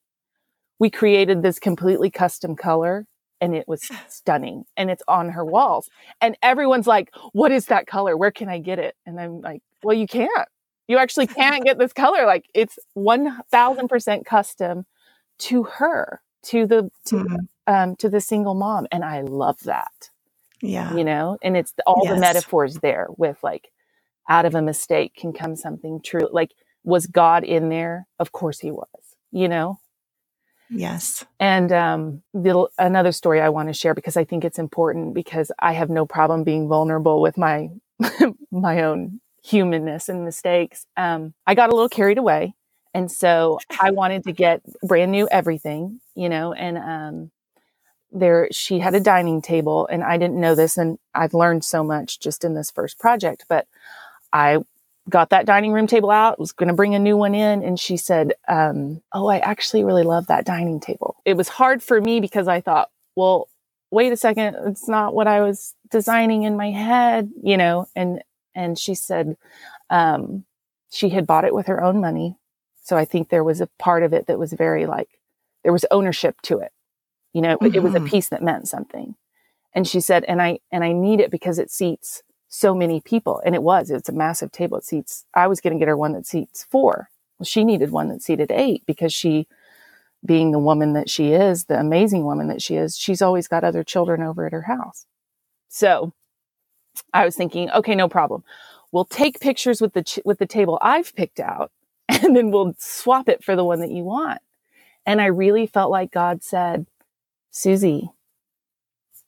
We 0.79 0.91
created 0.91 1.43
this 1.43 1.59
completely 1.59 2.11
custom 2.11 2.57
color 2.57 3.07
and 3.41 3.55
it 3.55 3.69
was 3.69 3.89
stunning 4.09 4.65
and 4.77 4.91
it's 4.91 5.03
on 5.07 5.31
her 5.31 5.45
walls. 5.45 5.89
And 6.21 6.37
everyone's 6.43 6.87
like, 6.87 7.11
what 7.33 7.53
is 7.53 7.67
that 7.67 7.87
color? 7.87 8.17
Where 8.17 8.31
can 8.31 8.49
I 8.49 8.59
get 8.59 8.79
it? 8.79 8.97
And 9.07 9.21
I'm 9.21 9.41
like, 9.41 9.63
well, 9.83 9.97
you 9.97 10.07
can't 10.07 10.49
you 10.91 10.99
actually 10.99 11.29
can't 11.29 11.65
get 11.65 11.79
this 11.79 11.93
color. 11.93 12.27
Like 12.27 12.47
it's 12.53 12.77
1000% 12.99 14.25
custom 14.27 14.87
to 15.39 15.63
her, 15.63 16.21
to 16.47 16.67
the, 16.67 16.91
to, 17.05 17.15
mm-hmm. 17.15 17.37
um, 17.69 17.95
to 17.97 18.09
the 18.09 18.21
single 18.21 18.55
mom. 18.55 18.89
And 18.91 19.05
I 19.05 19.21
love 19.21 19.61
that. 19.61 20.11
Yeah. 20.61 20.93
You 20.93 21.05
know, 21.05 21.39
and 21.43 21.57
it's 21.57 21.73
all 21.87 22.03
yes. 22.03 22.15
the 22.15 22.21
metaphors 22.21 22.75
there 22.79 23.07
with 23.17 23.39
like 23.45 23.71
out 24.29 24.47
of 24.47 24.57
a 24.57 24.61
mistake 24.61 25.15
can 25.15 25.33
come 25.33 25.55
something 25.55 26.01
true. 26.03 26.29
Like 26.33 26.51
was 26.83 27.07
God 27.07 27.45
in 27.45 27.69
there? 27.69 28.09
Of 28.19 28.33
course 28.33 28.59
he 28.59 28.73
was, 28.73 28.89
you 29.31 29.47
know? 29.47 29.79
Yes. 30.71 31.25
And 31.39 31.71
um, 31.71 32.23
the, 32.35 32.67
another 32.81 33.13
story 33.13 33.41
I 33.41 33.49
want 33.51 33.69
to 33.69 33.75
share 33.75 33.95
because 33.95 34.17
I 34.17 34.25
think 34.25 34.45
it's 34.45 34.59
important 34.59 35.15
because 35.15 35.53
I 35.61 35.73
have 35.73 35.89
no 35.89 36.05
problem 36.05 36.43
being 36.43 36.67
vulnerable 36.67 37.23
with 37.23 37.39
my 37.39 37.69
my 38.51 38.83
own 38.83 39.21
humanness 39.43 40.09
and 40.09 40.25
mistakes, 40.25 40.87
um, 40.97 41.35
I 41.47 41.55
got 41.55 41.71
a 41.71 41.73
little 41.75 41.89
carried 41.89 42.19
away. 42.19 42.55
And 42.93 43.11
so 43.11 43.59
I 43.81 43.93
wanted 43.93 44.25
to 44.25 44.33
get 44.33 44.63
brand 44.83 45.13
new 45.13 45.29
everything, 45.31 46.01
you 46.15 46.29
know, 46.29 46.53
and, 46.53 46.77
um, 46.79 47.31
there, 48.13 48.49
she 48.51 48.81
had 48.81 48.95
a 48.95 49.01
dining 49.01 49.41
table 49.41 49.87
and 49.87 50.03
I 50.03 50.19
didn't 50.19 50.41
know 50.41 50.55
this. 50.57 50.77
And 50.77 50.99
I've 51.15 51.35
learned 51.35 51.65
so 51.65 51.85
much 51.85 52.19
just 52.19 52.45
in 52.45 52.55
this 52.55 52.71
first 52.71 52.99
project, 52.99 53.45
but 53.49 53.69
I 54.33 54.59
got 55.09 55.31
that 55.31 55.47
dining 55.47 55.73
room 55.73 55.87
table 55.87 56.11
out, 56.11 56.39
was 56.39 56.53
going 56.53 56.69
to 56.69 56.75
bring 56.75 56.95
a 56.95 56.99
new 56.99 57.17
one 57.17 57.35
in. 57.35 57.63
And 57.63 57.79
she 57.79 57.97
said, 57.97 58.33
um, 58.49 59.03
Oh, 59.13 59.29
I 59.29 59.39
actually 59.39 59.85
really 59.85 60.03
love 60.03 60.27
that 60.27 60.45
dining 60.45 60.81
table. 60.81 61.17
It 61.25 61.37
was 61.37 61.49
hard 61.49 61.83
for 61.83 62.01
me 62.01 62.21
because 62.21 62.49
I 62.49 62.61
thought, 62.61 62.91
well, 63.17 63.49
wait 63.91 64.13
a 64.13 64.17
second. 64.17 64.57
It's 64.67 64.89
not 64.89 65.15
what 65.15 65.27
I 65.27 65.41
was 65.41 65.75
designing 65.91 66.45
in 66.45 66.57
my 66.57 66.71
head, 66.71 67.31
you 67.43 67.57
know, 67.57 67.89
and 67.97 68.23
and 68.55 68.79
she 68.79 68.95
said 68.95 69.37
um, 69.91 70.45
she 70.91 71.11
had 71.11 71.27
bought 71.27 71.45
it 71.45 71.55
with 71.55 71.67
her 71.67 71.83
own 71.83 72.01
money. 72.01 72.37
So 72.83 72.97
I 72.97 73.05
think 73.05 73.29
there 73.29 73.45
was 73.45 73.61
a 73.61 73.69
part 73.79 74.03
of 74.03 74.13
it 74.13 74.27
that 74.27 74.39
was 74.39 74.53
very 74.53 74.87
like 74.87 75.21
there 75.63 75.73
was 75.73 75.85
ownership 75.91 76.41
to 76.43 76.59
it. 76.59 76.73
You 77.33 77.43
know, 77.43 77.57
mm-hmm. 77.57 77.75
it 77.75 77.83
was 77.83 77.95
a 77.95 77.99
mm-hmm. 77.99 78.07
piece 78.07 78.29
that 78.29 78.43
meant 78.43 78.69
something. 78.69 79.15
And 79.73 79.87
she 79.87 80.01
said, 80.01 80.25
and 80.25 80.43
I 80.43 80.59
and 80.73 80.83
I 80.83 80.93
need 80.93 81.21
it 81.21 81.31
because 81.31 81.59
it 81.59 81.71
seats 81.71 82.23
so 82.49 82.75
many 82.75 83.01
people. 83.01 83.41
And 83.45 83.55
it 83.55 83.63
was, 83.63 83.91
it's 83.91 84.09
a 84.09 84.13
massive 84.13 84.51
table. 84.51 84.79
It 84.79 84.85
seats 84.85 85.25
I 85.35 85.47
was 85.47 85.61
gonna 85.61 85.79
get 85.79 85.89
her 85.89 85.97
one 85.97 86.13
that 86.15 86.27
seats 86.27 86.67
four. 86.69 87.09
Well, 87.39 87.47
she 87.47 87.65
needed 87.65 87.91
one 87.91 88.09
that 88.09 88.23
seated 88.23 88.51
eight 88.51 88.85
because 88.87 89.13
she 89.13 89.47
being 90.25 90.51
the 90.51 90.59
woman 90.59 90.93
that 90.93 91.09
she 91.09 91.33
is, 91.33 91.65
the 91.65 91.79
amazing 91.79 92.25
woman 92.25 92.49
that 92.49 92.61
she 92.61 92.77
is, 92.77 92.99
she's 92.99 93.23
always 93.23 93.49
got 93.49 93.65
other 93.65 93.83
children 93.83 94.23
over 94.23 94.45
at 94.47 94.53
her 94.53 94.63
house. 94.63 95.07
So 95.69 96.13
I 97.15 97.25
was 97.25 97.37
thinking, 97.37 97.71
okay, 97.71 97.95
no 97.95 98.09
problem. 98.09 98.45
We'll 98.93 99.05
take 99.05 99.41
pictures 99.41 99.81
with 99.81 99.95
the 99.95 100.03
ch- 100.03 100.21
with 100.25 100.39
the 100.39 100.47
table 100.47 100.79
I've 100.83 101.15
picked 101.15 101.41
out, 101.41 101.73
and 102.09 102.37
then 102.37 102.51
we'll 102.51 102.75
swap 102.79 103.29
it 103.29 103.45
for 103.45 103.57
the 103.57 103.65
one 103.65 103.81
that 103.81 103.91
you 103.91 104.05
want. 104.05 104.41
And 105.07 105.21
I 105.21 105.27
really 105.27 105.67
felt 105.67 105.91
like 105.91 106.13
God 106.13 106.43
said, 106.43 106.87
Susie, 107.51 108.11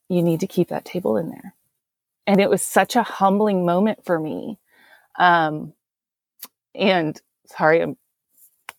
you 0.09 0.23
need 0.23 0.41
to 0.41 0.47
keep 0.47 0.69
that 0.69 0.85
table 0.85 1.17
in 1.17 1.31
there. 1.31 1.55
And 2.27 2.41
it 2.41 2.51
was 2.51 2.63
such 2.63 2.97
a 2.97 3.03
humbling 3.03 3.67
moment 3.67 4.05
for 4.05 4.21
me. 4.21 4.59
Um, 5.19 5.73
and 6.75 7.21
sorry, 7.47 7.83
I'm 7.83 7.97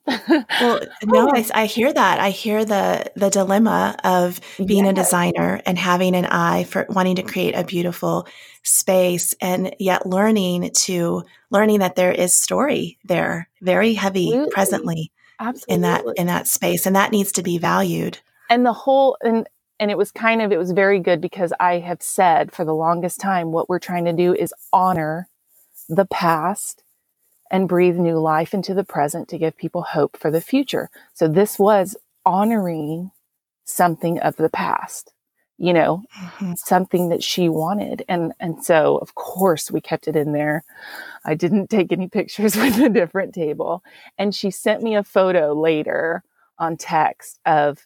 well, 0.08 0.80
no, 1.04 1.30
oh. 1.30 1.32
I, 1.34 1.46
I, 1.54 1.66
hear 1.66 1.92
that. 1.92 2.20
I 2.20 2.30
hear 2.30 2.66
the 2.66 3.12
the 3.16 3.30
dilemma 3.30 3.96
of 4.04 4.40
being 4.66 4.86
yes. 4.86 4.92
a 4.92 4.96
designer 4.96 5.62
and 5.66 5.78
having 5.78 6.16
an 6.16 6.26
eye 6.26 6.66
for 6.66 6.86
wanting 6.90 7.16
to 7.18 7.24
create 7.24 7.56
a 7.56 7.64
beautiful 7.64 8.28
space, 8.64 9.34
and 9.42 9.76
yet 9.80 10.06
learning 10.06 10.72
to 10.74 11.24
learning 11.52 11.80
that 11.80 11.96
there 11.96 12.12
is 12.12 12.36
story 12.36 12.98
there, 13.06 13.50
very 13.62 13.94
heavy 13.94 14.28
Absolutely. 14.28 14.52
presently 14.52 15.12
Absolutely. 15.40 15.74
in 15.76 15.82
that 15.82 16.04
in 16.18 16.28
that 16.28 16.48
space, 16.48 16.86
and 16.86 16.96
that 16.96 17.12
needs 17.12 17.32
to 17.34 17.44
be 17.44 17.58
valued. 17.58 18.20
And 18.50 18.66
the 18.66 18.74
whole 18.74 19.18
and 19.22 19.48
and 19.80 19.90
it 19.90 19.98
was 19.98 20.12
kind 20.12 20.42
of 20.42 20.52
it 20.52 20.58
was 20.58 20.72
very 20.72 21.00
good 21.00 21.22
because 21.22 21.54
I 21.60 21.80
have 21.80 22.02
said 22.02 22.52
for 22.52 22.66
the 22.66 22.76
longest 22.76 23.20
time 23.20 23.52
what 23.52 23.70
we're 23.70 23.80
trying 23.80 24.06
to 24.06 24.14
do 24.14 24.34
is 24.34 24.54
honor 24.72 25.30
the 25.90 26.06
past 26.06 26.83
and 27.54 27.70
breathe 27.70 27.98
new 27.98 28.18
life 28.18 28.52
into 28.52 28.74
the 28.74 28.84
present 28.84 29.30
to 29.30 29.38
give 29.38 29.56
people 29.56 29.84
hope 29.84 30.18
for 30.18 30.32
the 30.32 30.42
future. 30.42 30.90
So 31.14 31.28
this 31.28 31.60
was 31.60 31.96
honoring 32.26 33.12
something 33.64 34.20
of 34.20 34.36
the 34.38 34.50
past, 34.50 35.14
you 35.60 35.72
know, 35.72 36.02
mm-hmm. 36.20 36.54
something 36.56 37.10
that 37.10 37.24
she 37.24 37.50
wanted. 37.50 38.04
And, 38.10 38.34
and 38.40 38.66
so 38.66 38.98
of 38.98 39.14
course 39.14 39.70
we 39.70 39.82
kept 39.82 40.08
it 40.08 40.16
in 40.16 40.34
there. 40.34 40.64
I 41.26 41.36
didn't 41.36 41.70
take 41.70 41.92
any 41.92 42.08
pictures 42.08 42.56
with 42.58 42.80
a 42.80 42.90
different 42.90 43.36
table. 43.36 43.84
And 44.18 44.34
she 44.34 44.50
sent 44.50 44.82
me 44.82 44.96
a 44.96 45.04
photo 45.04 45.54
later 45.54 46.24
on 46.58 46.76
text 46.76 47.40
of 47.46 47.86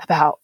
about 0.00 0.40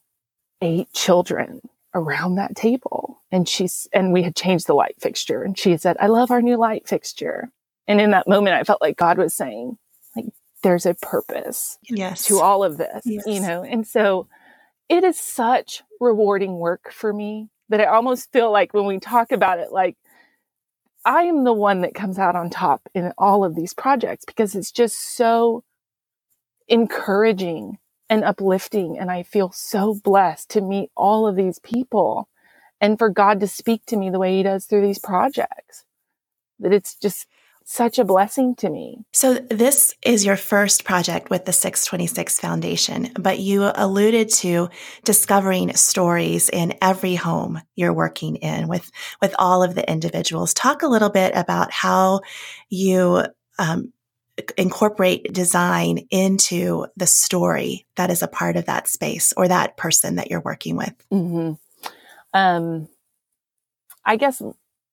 eight 0.62 0.92
children 0.92 1.62
around 1.94 2.36
that 2.36 2.54
table. 2.54 3.24
And 3.32 3.48
she's, 3.48 3.88
and 3.92 4.12
we 4.12 4.22
had 4.22 4.36
changed 4.36 4.68
the 4.68 4.74
light 4.74 4.94
fixture. 5.00 5.42
And 5.42 5.58
she 5.58 5.76
said, 5.78 5.96
I 5.98 6.06
love 6.06 6.30
our 6.30 6.40
new 6.40 6.56
light 6.56 6.86
fixture. 6.86 7.50
And 7.88 8.00
in 8.00 8.10
that 8.10 8.28
moment, 8.28 8.54
I 8.54 8.64
felt 8.64 8.82
like 8.82 8.98
God 8.98 9.16
was 9.16 9.34
saying, 9.34 9.78
like, 10.14 10.26
there's 10.62 10.86
a 10.86 10.94
purpose 10.94 11.78
yes. 11.88 12.26
to 12.26 12.38
all 12.38 12.62
of 12.62 12.76
this, 12.76 13.02
yes. 13.06 13.24
you 13.26 13.40
know? 13.40 13.64
And 13.64 13.86
so 13.86 14.28
it 14.88 15.04
is 15.04 15.18
such 15.18 15.82
rewarding 15.98 16.58
work 16.58 16.92
for 16.92 17.12
me 17.12 17.48
that 17.70 17.80
I 17.80 17.86
almost 17.86 18.30
feel 18.30 18.52
like 18.52 18.74
when 18.74 18.86
we 18.86 19.00
talk 19.00 19.32
about 19.32 19.58
it, 19.58 19.72
like 19.72 19.96
I 21.04 21.22
am 21.22 21.44
the 21.44 21.52
one 21.52 21.80
that 21.80 21.94
comes 21.94 22.18
out 22.18 22.36
on 22.36 22.50
top 22.50 22.88
in 22.94 23.12
all 23.16 23.44
of 23.44 23.54
these 23.54 23.72
projects 23.72 24.26
because 24.26 24.54
it's 24.54 24.72
just 24.72 25.16
so 25.16 25.64
encouraging 26.68 27.78
and 28.10 28.24
uplifting. 28.24 28.98
And 28.98 29.10
I 29.10 29.22
feel 29.22 29.50
so 29.52 29.98
blessed 30.02 30.50
to 30.50 30.60
meet 30.60 30.90
all 30.94 31.26
of 31.26 31.36
these 31.36 31.58
people 31.58 32.28
and 32.80 32.98
for 32.98 33.08
God 33.08 33.40
to 33.40 33.48
speak 33.48 33.86
to 33.86 33.96
me 33.96 34.10
the 34.10 34.18
way 34.18 34.36
he 34.36 34.42
does 34.42 34.66
through 34.66 34.86
these 34.86 34.98
projects 34.98 35.84
that 36.58 36.72
it's 36.72 36.94
just 36.94 37.26
such 37.70 37.98
a 37.98 38.04
blessing 38.04 38.54
to 38.56 38.70
me. 38.70 39.04
So, 39.12 39.34
this 39.34 39.94
is 40.02 40.24
your 40.24 40.36
first 40.36 40.84
project 40.84 41.28
with 41.28 41.44
the 41.44 41.52
626 41.52 42.40
Foundation, 42.40 43.10
but 43.14 43.40
you 43.40 43.70
alluded 43.74 44.30
to 44.30 44.70
discovering 45.04 45.74
stories 45.74 46.48
in 46.48 46.72
every 46.80 47.14
home 47.14 47.60
you're 47.76 47.92
working 47.92 48.36
in 48.36 48.68
with, 48.68 48.90
with 49.20 49.34
all 49.38 49.62
of 49.62 49.74
the 49.74 49.88
individuals. 49.88 50.54
Talk 50.54 50.82
a 50.82 50.88
little 50.88 51.10
bit 51.10 51.32
about 51.36 51.70
how 51.70 52.20
you 52.70 53.24
um, 53.58 53.92
incorporate 54.56 55.30
design 55.30 55.98
into 56.10 56.86
the 56.96 57.06
story 57.06 57.86
that 57.96 58.10
is 58.10 58.22
a 58.22 58.28
part 58.28 58.56
of 58.56 58.64
that 58.64 58.88
space 58.88 59.34
or 59.36 59.46
that 59.46 59.76
person 59.76 60.16
that 60.16 60.30
you're 60.30 60.40
working 60.40 60.76
with. 60.76 60.94
Mm-hmm. 61.12 61.52
Um, 62.32 62.88
I 64.06 64.16
guess 64.16 64.40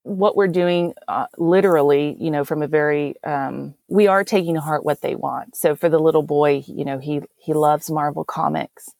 what 0.05 0.35
we're 0.35 0.47
doing 0.47 0.93
uh, 1.07 1.25
literally 1.39 2.15
you 2.19 2.29
know 2.29 2.45
from 2.45 2.61
a 2.61 2.67
very 2.67 3.15
um, 3.23 3.73
we 3.87 4.05
are 4.05 4.23
taking 4.23 4.53
to 4.53 4.61
heart 4.61 4.85
what 4.85 5.01
they 5.01 5.15
want. 5.15 5.55
So 5.55 5.75
for 5.75 5.89
the 5.89 5.97
little 5.97 6.21
boy 6.21 6.63
you 6.67 6.85
know 6.85 6.99
he 6.99 7.21
he 7.37 7.53
loves 7.53 7.89
marvel 7.89 8.23
comics 8.23 8.91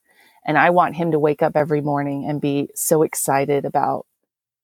and 0.44 0.58
i 0.58 0.70
want 0.70 0.96
him 0.96 1.12
to 1.12 1.18
wake 1.20 1.42
up 1.42 1.56
every 1.56 1.80
morning 1.80 2.28
and 2.28 2.40
be 2.40 2.68
so 2.74 3.04
excited 3.04 3.64
about 3.64 4.04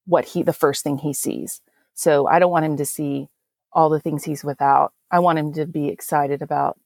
what 0.05 0.25
he 0.25 0.43
the 0.43 0.51
first 0.51 0.83
thing 0.83 0.97
he 0.97 1.13
sees. 1.13 1.61
So 1.93 2.27
i 2.27 2.39
don't 2.39 2.51
want 2.51 2.65
him 2.65 2.75
to 2.75 2.85
see 2.85 3.29
all 3.71 3.89
the 3.89 4.01
things 4.01 4.25
he's 4.25 4.43
without. 4.43 4.91
I 5.09 5.19
want 5.19 5.39
him 5.39 5.53
to 5.53 5.65
be 5.65 5.87
excited 5.87 6.41
about 6.41 6.77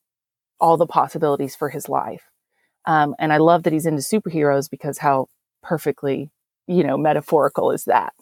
all 0.60 0.76
the 0.76 0.86
possibilities 0.86 1.56
for 1.56 1.68
his 1.68 1.88
life. 1.88 2.22
Um, 2.86 3.16
and 3.18 3.32
i 3.32 3.38
love 3.38 3.64
that 3.64 3.72
he's 3.72 3.86
into 3.86 4.02
superheroes 4.02 4.70
because 4.70 4.98
how 4.98 5.26
perfectly 5.64 6.30
you 6.68 6.84
know 6.84 6.96
metaphorical 6.96 7.72
is 7.72 7.86
that? 7.86 8.12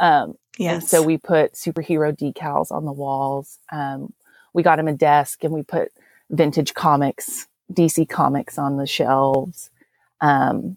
Um, 0.00 0.34
Yes. 0.58 0.88
so 0.88 1.02
we 1.02 1.18
put 1.18 1.54
superhero 1.54 2.16
decals 2.16 2.70
on 2.70 2.84
the 2.84 2.92
walls. 2.92 3.58
Um, 3.72 4.12
we 4.52 4.62
got 4.62 4.78
him 4.78 4.88
a 4.88 4.92
desk 4.92 5.42
and 5.42 5.52
we 5.52 5.62
put 5.62 5.92
vintage 6.30 6.74
comics, 6.74 7.48
DC 7.72 8.08
comics 8.08 8.58
on 8.58 8.76
the 8.76 8.86
shelves. 8.86 9.70
Um, 10.20 10.76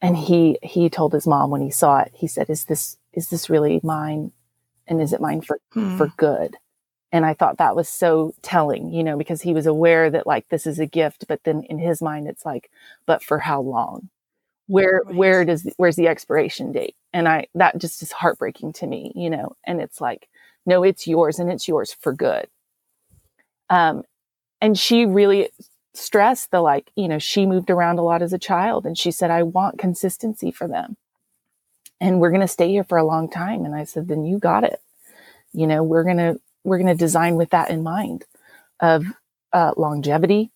and 0.00 0.16
he 0.16 0.58
he 0.62 0.88
told 0.88 1.12
his 1.12 1.26
mom 1.26 1.50
when 1.50 1.60
he 1.60 1.70
saw 1.70 1.98
it, 1.98 2.12
he 2.14 2.28
said, 2.28 2.48
"Is 2.48 2.64
this 2.64 2.96
is 3.12 3.30
this 3.30 3.50
really 3.50 3.80
mine? 3.82 4.32
And 4.86 5.02
is 5.02 5.12
it 5.12 5.20
mine 5.20 5.40
for 5.40 5.58
hmm. 5.72 5.96
for 5.96 6.12
good?" 6.16 6.56
And 7.10 7.24
I 7.24 7.34
thought 7.34 7.58
that 7.58 7.74
was 7.74 7.88
so 7.88 8.34
telling, 8.42 8.92
you 8.92 9.02
know, 9.02 9.16
because 9.16 9.42
he 9.42 9.54
was 9.54 9.66
aware 9.66 10.10
that 10.10 10.26
like 10.26 10.48
this 10.48 10.66
is 10.66 10.78
a 10.78 10.86
gift, 10.86 11.24
but 11.26 11.42
then 11.44 11.62
in 11.64 11.78
his 11.78 12.02
mind 12.02 12.28
it's 12.28 12.44
like, 12.44 12.70
but 13.06 13.22
for 13.22 13.38
how 13.38 13.60
long? 13.60 14.10
Where 14.68 15.02
right. 15.04 15.16
where 15.16 15.44
does 15.44 15.68
where's 15.78 15.96
the 15.96 16.08
expiration 16.08 16.72
date? 16.72 16.94
And 17.12 17.26
i 17.26 17.46
that 17.54 17.78
just 17.78 18.02
is 18.02 18.12
heartbreaking 18.12 18.74
to 18.74 18.86
me 18.86 19.12
you 19.16 19.28
know 19.28 19.56
and 19.64 19.80
it's 19.80 20.00
like 20.00 20.28
no 20.66 20.84
it's 20.84 21.06
yours 21.06 21.38
and 21.38 21.50
it's 21.50 21.66
yours 21.66 21.92
for 22.00 22.12
good. 22.12 22.46
Um 23.70 24.04
and 24.60 24.78
she 24.78 25.04
really 25.04 25.50
stressed 25.94 26.50
the 26.52 26.60
like 26.60 26.92
you 26.94 27.08
know 27.08 27.18
she 27.18 27.46
moved 27.46 27.70
around 27.70 27.98
a 27.98 28.02
lot 28.02 28.22
as 28.22 28.32
a 28.32 28.38
child 28.38 28.86
and 28.86 28.96
she 28.96 29.10
said 29.10 29.30
i 29.30 29.42
want 29.42 29.78
consistency 29.78 30.52
for 30.52 30.68
them. 30.68 30.96
And 32.00 32.20
we're 32.20 32.30
going 32.30 32.42
to 32.42 32.48
stay 32.48 32.68
here 32.68 32.84
for 32.84 32.96
a 32.96 33.04
long 33.04 33.28
time. 33.28 33.64
And 33.64 33.74
i 33.74 33.84
said 33.84 34.06
then 34.06 34.24
you 34.24 34.38
got 34.38 34.64
it. 34.64 34.80
You 35.52 35.66
know 35.66 35.82
we're 35.82 36.04
going 36.04 36.18
to 36.18 36.40
we're 36.62 36.78
going 36.78 36.88
to 36.88 36.94
design 36.94 37.36
with 37.36 37.50
that 37.50 37.70
in 37.70 37.82
mind 37.82 38.24
of 38.80 39.04
uh, 39.52 39.72
longevity 39.76 40.50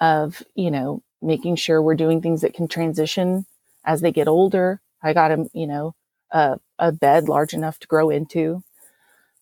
of 0.00 0.42
you 0.54 0.70
know 0.70 1.02
making 1.24 1.56
sure 1.56 1.82
we're 1.82 1.94
doing 1.94 2.20
things 2.20 2.42
that 2.42 2.54
can 2.54 2.68
transition 2.68 3.46
as 3.84 4.00
they 4.00 4.12
get 4.12 4.28
older. 4.28 4.80
I 5.02 5.12
got 5.12 5.30
him, 5.30 5.48
you 5.52 5.66
know, 5.66 5.94
a, 6.30 6.58
a 6.78 6.92
bed 6.92 7.28
large 7.28 7.54
enough 7.54 7.78
to 7.80 7.86
grow 7.86 8.10
into, 8.10 8.62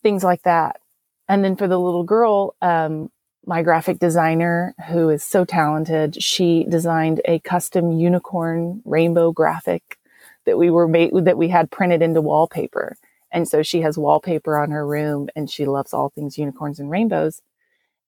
things 0.02 0.24
like 0.24 0.42
that. 0.42 0.80
And 1.28 1.44
then 1.44 1.56
for 1.56 1.68
the 1.68 1.78
little 1.78 2.04
girl, 2.04 2.54
um, 2.60 3.10
my 3.44 3.62
graphic 3.62 3.98
designer, 3.98 4.74
who 4.88 5.08
is 5.08 5.24
so 5.24 5.44
talented, 5.44 6.22
she 6.22 6.64
designed 6.68 7.20
a 7.24 7.40
custom 7.40 7.92
unicorn 7.92 8.82
rainbow 8.84 9.32
graphic 9.32 9.98
that 10.44 10.58
we 10.58 10.70
were 10.70 10.88
made 10.88 11.12
that 11.24 11.38
we 11.38 11.48
had 11.48 11.70
printed 11.70 12.02
into 12.02 12.20
wallpaper. 12.20 12.96
And 13.32 13.48
so 13.48 13.62
she 13.62 13.80
has 13.80 13.96
wallpaper 13.96 14.58
on 14.58 14.70
her 14.70 14.86
room 14.86 15.28
and 15.34 15.50
she 15.50 15.64
loves 15.64 15.94
all 15.94 16.10
things 16.10 16.38
unicorns 16.38 16.78
and 16.78 16.90
rainbows. 16.90 17.40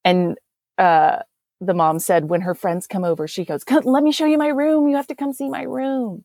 And 0.04 0.36
uh, 0.76 1.20
the 1.66 1.74
mom 1.74 1.98
said 1.98 2.28
when 2.28 2.42
her 2.42 2.54
friends 2.54 2.86
come 2.86 3.04
over, 3.04 3.26
she 3.26 3.44
goes, 3.44 3.64
let 3.68 4.04
me 4.04 4.12
show 4.12 4.26
you 4.26 4.38
my 4.38 4.48
room. 4.48 4.88
You 4.88 4.96
have 4.96 5.06
to 5.08 5.14
come 5.14 5.32
see 5.32 5.48
my 5.48 5.62
room. 5.62 6.24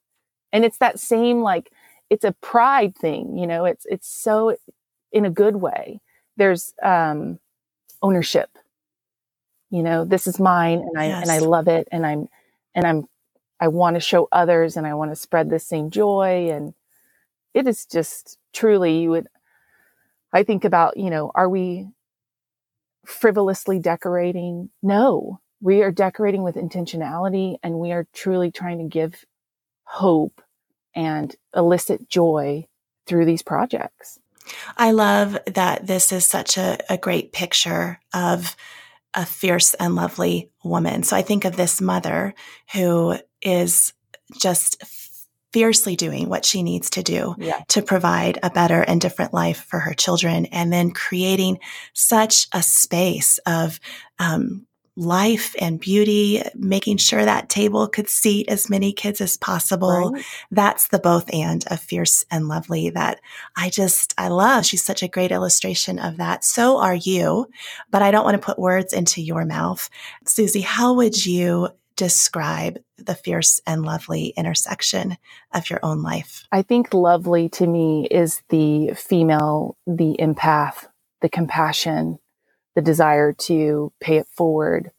And 0.52 0.65
it's 0.65 0.78
that 0.80 0.99
same, 0.99 1.41
like, 1.41 1.71
it's 2.10 2.25
a 2.25 2.32
pride 2.32 2.95
thing, 2.95 3.38
you 3.38 3.45
know, 3.45 3.65
it's, 3.65 3.86
it's 3.88 4.08
so 4.08 4.56
in 5.12 5.25
a 5.25 5.30
good 5.30 5.58
way. 5.58 6.02
There's, 6.38 6.73
um, 6.82 7.39
ownership, 8.02 8.49
you 9.69 9.84
know, 9.84 10.06
this 10.06 10.25
is 10.25 10.39
mine 10.39 10.80
and 10.80 10.97
I, 10.97 11.08
yes. 11.08 11.21
and 11.21 11.32
I 11.32 11.39
love 11.39 11.67
it. 11.67 11.88
And 11.91 12.06
I'm, 12.06 12.30
and 12.73 12.88
I'm, 12.88 13.06
I 13.60 13.67
want 13.67 13.95
to 13.95 13.99
show 13.99 14.28
others 14.32 14.78
and 14.78 14.88
I 14.88 14.93
want 14.93 15.12
to 15.12 15.15
spread 15.15 15.49
the 15.49 15.60
same 15.60 15.89
joy. 15.89 16.49
And 16.49 16.73
it 17.54 17.67
is 17.67 17.86
just 17.86 18.38
truly, 18.54 18.99
you 18.99 19.10
would, 19.12 19.28
I 20.32 20.43
think 20.43 20.63
about, 20.63 20.97
you 20.97 21.10
know, 21.10 21.32
are 21.36 21.49
we 21.49 21.88
frivolously 23.05 23.79
decorating. 23.79 24.69
No, 24.81 25.39
we 25.62 25.81
are 25.81 25.91
decorating 25.91 26.43
with 26.43 26.55
intentionality 26.55 27.57
and 27.63 27.79
we 27.79 27.91
are 27.91 28.07
truly 28.13 28.51
trying 28.51 28.79
to 28.79 28.85
give 28.85 29.25
hope 29.83 30.41
and 30.95 31.35
elicit 31.55 32.09
joy 32.09 32.65
through 33.05 33.25
these 33.25 33.41
projects. 33.41 34.19
I 34.77 34.91
love 34.91 35.38
that 35.47 35.85
this 35.85 36.12
is 36.12 36.25
such 36.25 36.57
a, 36.57 36.77
a 36.89 36.97
great 36.97 37.33
picture 37.33 37.99
of 38.13 38.55
a 39.13 39.25
fierce 39.25 39.73
and 39.75 39.95
lovely 39.95 40.51
woman. 40.63 41.03
So 41.03 41.15
I 41.15 41.21
think 41.21 41.45
of 41.45 41.55
this 41.55 41.81
mother 41.81 42.33
who 42.73 43.15
is 43.41 43.93
just 44.39 44.83
fiercely 45.51 45.95
doing 45.95 46.29
what 46.29 46.45
she 46.45 46.63
needs 46.63 46.89
to 46.91 47.03
do 47.03 47.35
yeah. 47.38 47.59
to 47.67 47.81
provide 47.81 48.38
a 48.43 48.49
better 48.49 48.81
and 48.81 49.01
different 49.01 49.33
life 49.33 49.65
for 49.67 49.79
her 49.79 49.93
children 49.93 50.45
and 50.47 50.71
then 50.71 50.91
creating 50.91 51.59
such 51.93 52.47
a 52.53 52.62
space 52.62 53.39
of 53.45 53.79
um, 54.19 54.67
life 54.99 55.55
and 55.59 55.79
beauty 55.79 56.41
making 56.55 56.97
sure 56.97 57.23
that 57.23 57.47
table 57.47 57.88
could 57.88 58.09
seat 58.09 58.49
as 58.49 58.69
many 58.69 58.91
kids 58.91 59.21
as 59.21 59.38
possible 59.38 60.12
right. 60.12 60.25
that's 60.51 60.89
the 60.89 60.99
both 60.99 61.33
and 61.33 61.63
of 61.67 61.79
fierce 61.79 62.25
and 62.29 62.49
lovely 62.49 62.89
that 62.89 63.17
i 63.55 63.69
just 63.69 64.13
i 64.17 64.27
love 64.27 64.65
she's 64.65 64.83
such 64.83 65.01
a 65.01 65.07
great 65.07 65.31
illustration 65.31 65.99
of 65.99 66.17
that 66.17 66.43
so 66.43 66.79
are 66.81 66.95
you 66.95 67.47
but 67.91 68.01
i 68.01 68.12
don't 68.12 68.25
want 68.25 68.35
to 68.35 68.45
put 68.45 68.59
words 68.59 68.91
into 68.91 69.21
your 69.21 69.45
mouth 69.45 69.89
susie 70.25 70.59
how 70.59 70.93
would 70.93 71.25
you 71.25 71.69
describe 71.99 72.79
the 72.97 73.13
fierce 73.13 73.59
and 73.67 73.83
lovely 73.83 74.27
intersection 74.38 75.17
of 75.53 75.69
your 75.69 75.81
own 75.83 76.01
life? 76.01 76.47
I 76.49 76.62
think 76.62 76.93
lovely 76.93 77.49
to 77.49 77.67
me 77.67 78.07
is 78.09 78.41
the 78.47 78.93
female, 78.95 79.75
the 79.85 80.15
empath, 80.17 80.88
the 81.21 81.27
compassion, 81.27 82.19
the 82.73 82.81
desire 82.81 83.33
to 83.33 83.91
pay 83.99 84.15
it 84.15 84.27
forward, 84.27 84.91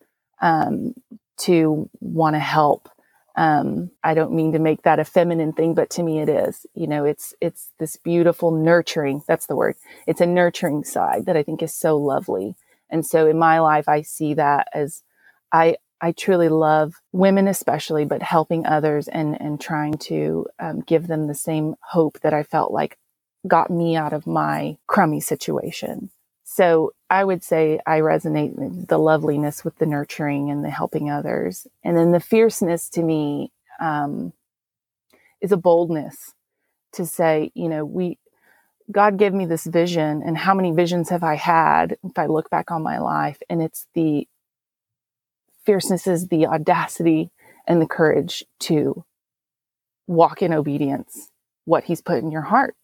um, 0.43 0.93
to 1.39 1.89
want 2.01 2.37
to 2.37 2.41
help. 2.41 2.91
Um, 3.35 3.91
I 4.05 4.13
don't 4.13 4.35
mean 4.35 4.53
to 4.53 4.59
make 4.59 4.83
that 4.83 4.99
a 4.99 5.05
feminine 5.05 5.55
thing, 5.55 5.73
but 5.73 5.89
to 5.91 6.03
me 6.03 6.21
it 6.21 6.29
is. 6.29 6.67
You 6.75 6.87
know, 6.87 7.07
it's 7.07 7.33
it's 7.41 7.71
this 7.79 7.97
beautiful 7.97 8.51
nurturing. 8.51 9.23
That's 9.27 9.47
the 9.47 9.57
word. 9.57 9.77
It's 10.07 10.21
a 10.21 10.27
nurturing 10.27 10.85
side 10.85 11.25
that 11.25 11.37
I 11.39 11.43
think 11.43 11.63
is 11.63 11.75
so 11.75 11.97
lovely. 11.97 12.57
And 12.91 13.07
so 13.07 13.27
in 13.27 13.39
my 13.39 13.61
life, 13.61 13.89
I 13.89 14.03
see 14.03 14.35
that 14.35 14.69
as 14.75 15.03
I 15.51 15.77
I 16.01 16.13
truly 16.13 16.49
love 16.49 16.95
women, 17.13 17.47
especially, 17.47 18.05
but 18.05 18.23
helping 18.23 18.67
others 18.67 19.09
and, 19.09 19.41
and 19.41 19.61
trying 19.61 19.95
to 19.95 20.47
um, 20.59 20.81
give 20.81 21.07
them 21.07 21.27
the 21.27 21.35
same 21.35 21.75
hope 21.83 22.21
that 22.21 22.33
I 22.33 22.43
felt 22.43 22.73
like 22.73 22.99
got 23.47 23.71
me 23.71 23.97
out 23.97 24.13
of 24.13 24.27
my 24.27 24.77
crummy 24.87 25.21
situation. 25.21 26.11
So 26.45 26.93
I 27.09 27.23
would 27.23 27.45
say 27.45 27.81
I 27.87 28.01
resonate 28.01 28.89
the 28.89 28.99
loveliness 28.99 29.65
with 29.65 29.79
the 29.79 29.87
nurturing 29.87 30.51
and 30.51 30.65
the 30.65 30.71
helping 30.71 31.11
others. 31.11 31.67
And 31.85 31.97
then 31.97 32.13
the 32.13 32.21
fierceness 32.21 32.89
to 32.91 33.03
me 33.03 33.53
um, 33.81 34.33
is 35.41 35.53
a 35.53 35.57
boldness 35.57 36.35
to 36.95 37.07
say, 37.07 37.53
you 37.55 37.69
know, 37.69 37.85
we, 37.85 38.19
God 38.91 39.17
gave 39.17 39.33
me 39.33 39.47
this 39.47 39.65
vision, 39.65 40.23
and 40.27 40.37
how 40.37 40.53
many 40.53 40.73
visions 40.73 41.11
have 41.11 41.23
I 41.23 41.37
had 41.37 41.97
if 42.03 42.19
I 42.19 42.27
look 42.27 42.51
back 42.51 42.73
on 42.73 42.83
my 42.83 42.99
life? 42.99 43.39
And 43.49 43.63
it's 43.63 43.87
the 43.95 44.27
fierceness 45.71 46.09
is 46.09 46.27
the 46.27 46.49
audacity 46.49 47.31
and 47.65 47.81
the 47.81 47.87
courage 47.87 48.45
to 48.59 49.05
walk 50.09 50.43
in 50.43 50.53
obedience, 50.53 51.31
what 51.65 51.85
He's 51.85 52.01
put 52.01 52.19
in 52.19 52.33
your 52.33 52.43
heart. 52.43 52.75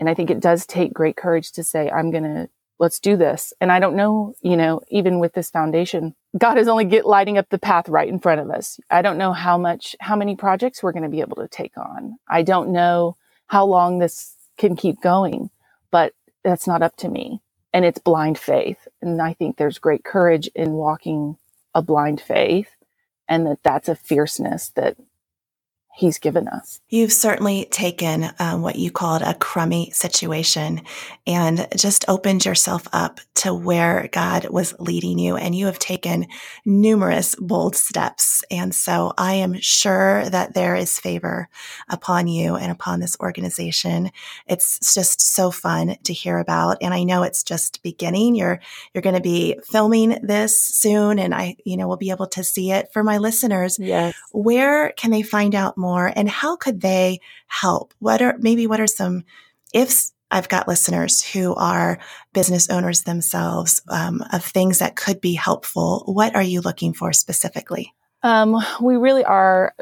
And 0.00 0.08
I 0.08 0.14
think 0.14 0.30
it 0.30 0.40
does 0.40 0.64
take 0.64 0.94
great 0.94 1.18
courage 1.18 1.52
to 1.52 1.62
say, 1.62 1.90
I'm 1.90 2.10
going 2.10 2.22
to, 2.22 2.48
let's 2.78 2.98
do 2.98 3.14
this. 3.14 3.52
And 3.60 3.70
I 3.70 3.78
don't 3.78 3.94
know, 3.94 4.32
you 4.40 4.56
know, 4.56 4.80
even 4.88 5.18
with 5.18 5.34
this 5.34 5.50
foundation, 5.50 6.14
God 6.38 6.56
is 6.56 6.66
only 6.66 6.86
get 6.86 7.04
lighting 7.04 7.36
up 7.36 7.50
the 7.50 7.58
path 7.58 7.90
right 7.90 8.08
in 8.08 8.20
front 8.20 8.40
of 8.40 8.48
us. 8.48 8.80
I 8.88 9.02
don't 9.02 9.18
know 9.18 9.34
how 9.34 9.58
much, 9.58 9.94
how 10.00 10.16
many 10.16 10.34
projects 10.34 10.82
we're 10.82 10.92
going 10.92 11.02
to 11.02 11.10
be 11.10 11.20
able 11.20 11.36
to 11.36 11.48
take 11.48 11.76
on. 11.76 12.16
I 12.26 12.42
don't 12.42 12.72
know 12.72 13.18
how 13.48 13.66
long 13.66 13.98
this 13.98 14.34
can 14.56 14.76
keep 14.76 15.02
going, 15.02 15.50
but 15.90 16.14
that's 16.42 16.66
not 16.66 16.80
up 16.80 16.96
to 16.96 17.10
me. 17.10 17.42
And 17.74 17.84
it's 17.84 17.98
blind 17.98 18.38
faith. 18.38 18.88
And 19.02 19.20
I 19.20 19.34
think 19.34 19.58
there's 19.58 19.78
great 19.78 20.04
courage 20.04 20.48
in 20.54 20.72
walking 20.72 21.36
a 21.74 21.82
blind 21.82 22.20
faith 22.20 22.70
and 23.28 23.46
that 23.46 23.60
that's 23.62 23.88
a 23.88 23.94
fierceness 23.96 24.70
that 24.76 24.96
he's 25.98 26.20
given 26.20 26.46
us. 26.46 26.80
You've 26.88 27.12
certainly 27.12 27.64
taken 27.72 28.30
um, 28.38 28.62
what 28.62 28.76
you 28.76 28.88
called 28.88 29.20
a 29.20 29.34
crummy 29.34 29.90
situation 29.90 30.82
and 31.26 31.66
just 31.76 32.04
opened 32.06 32.44
yourself 32.44 32.86
up 32.92 33.18
to 33.34 33.52
where 33.52 34.08
God 34.12 34.48
was 34.48 34.78
leading 34.78 35.18
you. 35.18 35.36
And 35.36 35.56
you 35.56 35.66
have 35.66 35.80
taken 35.80 36.28
numerous 36.64 37.34
bold 37.34 37.74
steps. 37.74 38.44
And 38.48 38.72
so 38.72 39.12
I 39.18 39.34
am 39.34 39.60
sure 39.60 40.30
that 40.30 40.54
there 40.54 40.76
is 40.76 41.00
favor 41.00 41.48
upon 41.88 42.28
you 42.28 42.54
and 42.54 42.70
upon 42.70 43.00
this 43.00 43.16
organization. 43.18 44.12
It's 44.46 44.94
just 44.94 45.20
so 45.20 45.50
fun 45.50 45.96
to 46.04 46.12
hear 46.12 46.38
about. 46.38 46.76
And 46.80 46.94
I 46.94 47.02
know 47.02 47.24
it's 47.24 47.42
just 47.42 47.82
beginning. 47.82 48.36
You're, 48.36 48.60
you're 48.94 49.02
going 49.02 49.16
to 49.16 49.20
be 49.20 49.58
filming 49.64 50.10
this 50.22 50.60
soon 50.60 51.18
and 51.18 51.34
I, 51.34 51.56
you 51.64 51.76
know, 51.76 51.88
will 51.88 51.96
be 51.96 52.10
able 52.10 52.28
to 52.28 52.44
see 52.44 52.70
it 52.70 52.92
for 52.92 53.02
my 53.02 53.18
listeners. 53.18 53.80
Yes. 53.80 54.14
Where 54.30 54.92
can 54.92 55.10
they 55.10 55.22
find 55.22 55.56
out 55.56 55.76
more? 55.76 55.87
More 55.88 56.12
and 56.14 56.28
how 56.28 56.56
could 56.56 56.80
they 56.80 57.20
help? 57.46 57.94
What 57.98 58.20
are 58.22 58.36
maybe 58.38 58.66
what 58.66 58.80
are 58.80 58.86
some 58.86 59.24
ifs? 59.72 60.12
I've 60.30 60.48
got 60.48 60.68
listeners 60.68 61.24
who 61.24 61.54
are 61.54 61.98
business 62.34 62.68
owners 62.68 63.02
themselves 63.02 63.80
um, 63.88 64.22
of 64.32 64.44
things 64.44 64.78
that 64.80 64.96
could 64.96 65.20
be 65.20 65.32
helpful. 65.32 66.02
What 66.06 66.34
are 66.34 66.42
you 66.42 66.60
looking 66.60 66.92
for 66.92 67.14
specifically? 67.14 67.94
Um, 68.22 68.56
we 68.82 68.96
really 68.96 69.24
are 69.24 69.72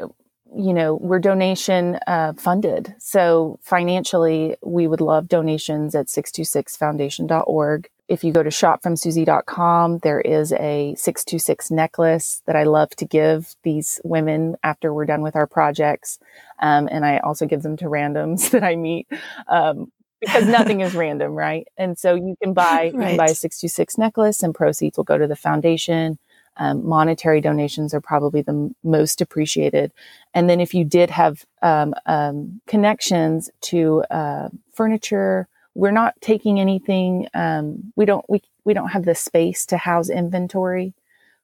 you 0.55 0.73
know, 0.73 0.95
we're 0.95 1.19
donation 1.19 1.99
uh, 2.07 2.33
funded. 2.37 2.95
So 2.99 3.59
financially, 3.61 4.55
we 4.63 4.87
would 4.87 5.01
love 5.01 5.27
donations 5.27 5.93
at 5.93 6.07
626foundation.org. 6.07 7.89
If 8.07 8.23
you 8.23 8.31
go 8.31 8.41
to 8.41 8.49
shopfromsusie.com, 8.49 9.99
there 9.99 10.21
is 10.21 10.53
a 10.53 10.95
626 10.95 11.71
necklace 11.71 12.41
that 12.45 12.55
I 12.55 12.63
love 12.63 12.91
to 12.91 13.05
give 13.05 13.55
these 13.63 13.99
women 14.03 14.55
after 14.63 14.93
we're 14.93 15.05
done 15.05 15.21
with 15.21 15.35
our 15.35 15.47
projects. 15.47 16.19
Um, 16.59 16.87
and 16.89 17.05
I 17.05 17.17
also 17.17 17.45
give 17.45 17.63
them 17.63 17.75
to 17.77 17.85
randoms 17.85 18.49
that 18.51 18.63
I 18.63 18.75
meet. 18.75 19.07
Um, 19.47 19.91
because 20.19 20.47
nothing 20.47 20.81
is 20.81 20.95
random, 20.95 21.33
right? 21.33 21.67
And 21.77 21.97
so 21.97 22.15
you 22.15 22.35
can 22.41 22.53
buy, 22.53 22.63
right. 22.63 22.85
you 22.85 22.99
can 22.99 23.17
buy 23.17 23.25
a 23.25 23.35
626 23.35 23.97
necklace 23.97 24.41
and 24.41 24.55
proceeds 24.55 24.97
will 24.97 25.03
go 25.03 25.17
to 25.17 25.27
the 25.27 25.35
foundation. 25.35 26.17
Um, 26.59 26.87
monetary 26.87 27.39
donations 27.39 27.93
are 27.93 28.01
probably 28.01 28.41
the 28.41 28.53
m- 28.53 28.75
most 28.83 29.21
appreciated. 29.21 29.91
And 30.33 30.49
then 30.49 30.59
if 30.59 30.73
you 30.73 30.85
did 30.85 31.11
have 31.11 31.45
um, 31.61 31.93
um, 32.07 32.61
connections 32.65 33.51
to 33.61 34.03
uh, 34.09 34.49
furniture, 34.73 35.47
we're 35.77 35.91
not 35.91 36.19
taking 36.21 36.59
anything. 36.59 37.27
Um, 37.35 37.93
we 37.95 38.05
don't 38.05 38.27
we 38.27 38.41
we 38.65 38.73
don't 38.73 38.89
have 38.89 39.05
the 39.05 39.13
space 39.13 39.65
to 39.67 39.77
house 39.77 40.09
inventory. 40.09 40.95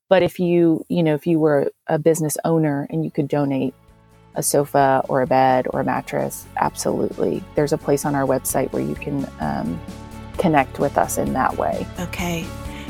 But 0.10 0.24
if 0.24 0.40
you 0.40 0.86
you 0.90 1.04
know 1.04 1.14
if 1.14 1.28
you 1.28 1.40
were 1.40 1.72
a 1.88 2.00
business 2.00 2.36
owner 2.44 2.88
and 2.90 3.06
you 3.06 3.12
could 3.12 3.28
donate 3.28 3.76
a 4.36 4.42
sofa 4.42 5.04
or 5.08 5.22
a 5.22 5.28
bed 5.28 5.68
or 5.70 5.82
a 5.82 5.84
mattress, 5.84 6.48
absolutely, 6.58 7.44
there's 7.54 7.74
a 7.74 7.78
place 7.78 8.06
on 8.06 8.16
our 8.16 8.26
website 8.26 8.74
where 8.74 8.82
you 8.82 8.96
can 8.96 9.30
um, 9.40 9.80
connect 10.40 10.80
with 10.80 10.98
us 10.98 11.20
in 11.20 11.34
that 11.34 11.56
way. 11.58 11.86
Okay. 12.00 12.44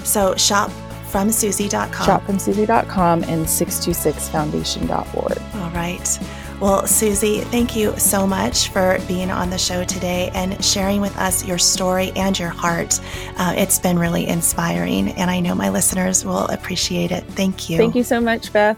So 0.06 0.36
shop 0.36 0.72
shopfromsusie.com. 1.14 2.08
Shopfromsusie.com 2.08 3.24
and 3.24 3.46
626foundation.org. 3.46 5.62
All 5.62 5.70
right. 5.72 6.20
Well, 6.60 6.88
Susie, 6.88 7.42
thank 7.42 7.76
you 7.76 7.98
so 7.98 8.26
much 8.26 8.70
for 8.70 8.98
being 9.08 9.30
on 9.30 9.50
the 9.50 9.58
show 9.58 9.84
today 9.84 10.32
and 10.34 10.64
sharing 10.64 11.02
with 11.02 11.16
us 11.18 11.46
your 11.46 11.58
story 11.58 12.12
and 12.16 12.38
your 12.38 12.50
heart. 12.50 13.00
Uh, 13.38 13.54
it's 13.58 13.80
been 13.80 14.00
really 14.00 14.28
inspiring, 14.28 15.10
and 15.14 15.30
I 15.30 15.40
know 15.40 15.56
my 15.56 15.70
listeners 15.70 16.24
will 16.24 16.48
appreciate 16.48 17.12
it. 17.12 17.26
Thank 17.26 17.70
you. 17.70 17.78
Thank 17.78 17.96
you 17.96 18.04
so 18.04 18.22
much, 18.22 18.54
Beth. 18.54 18.78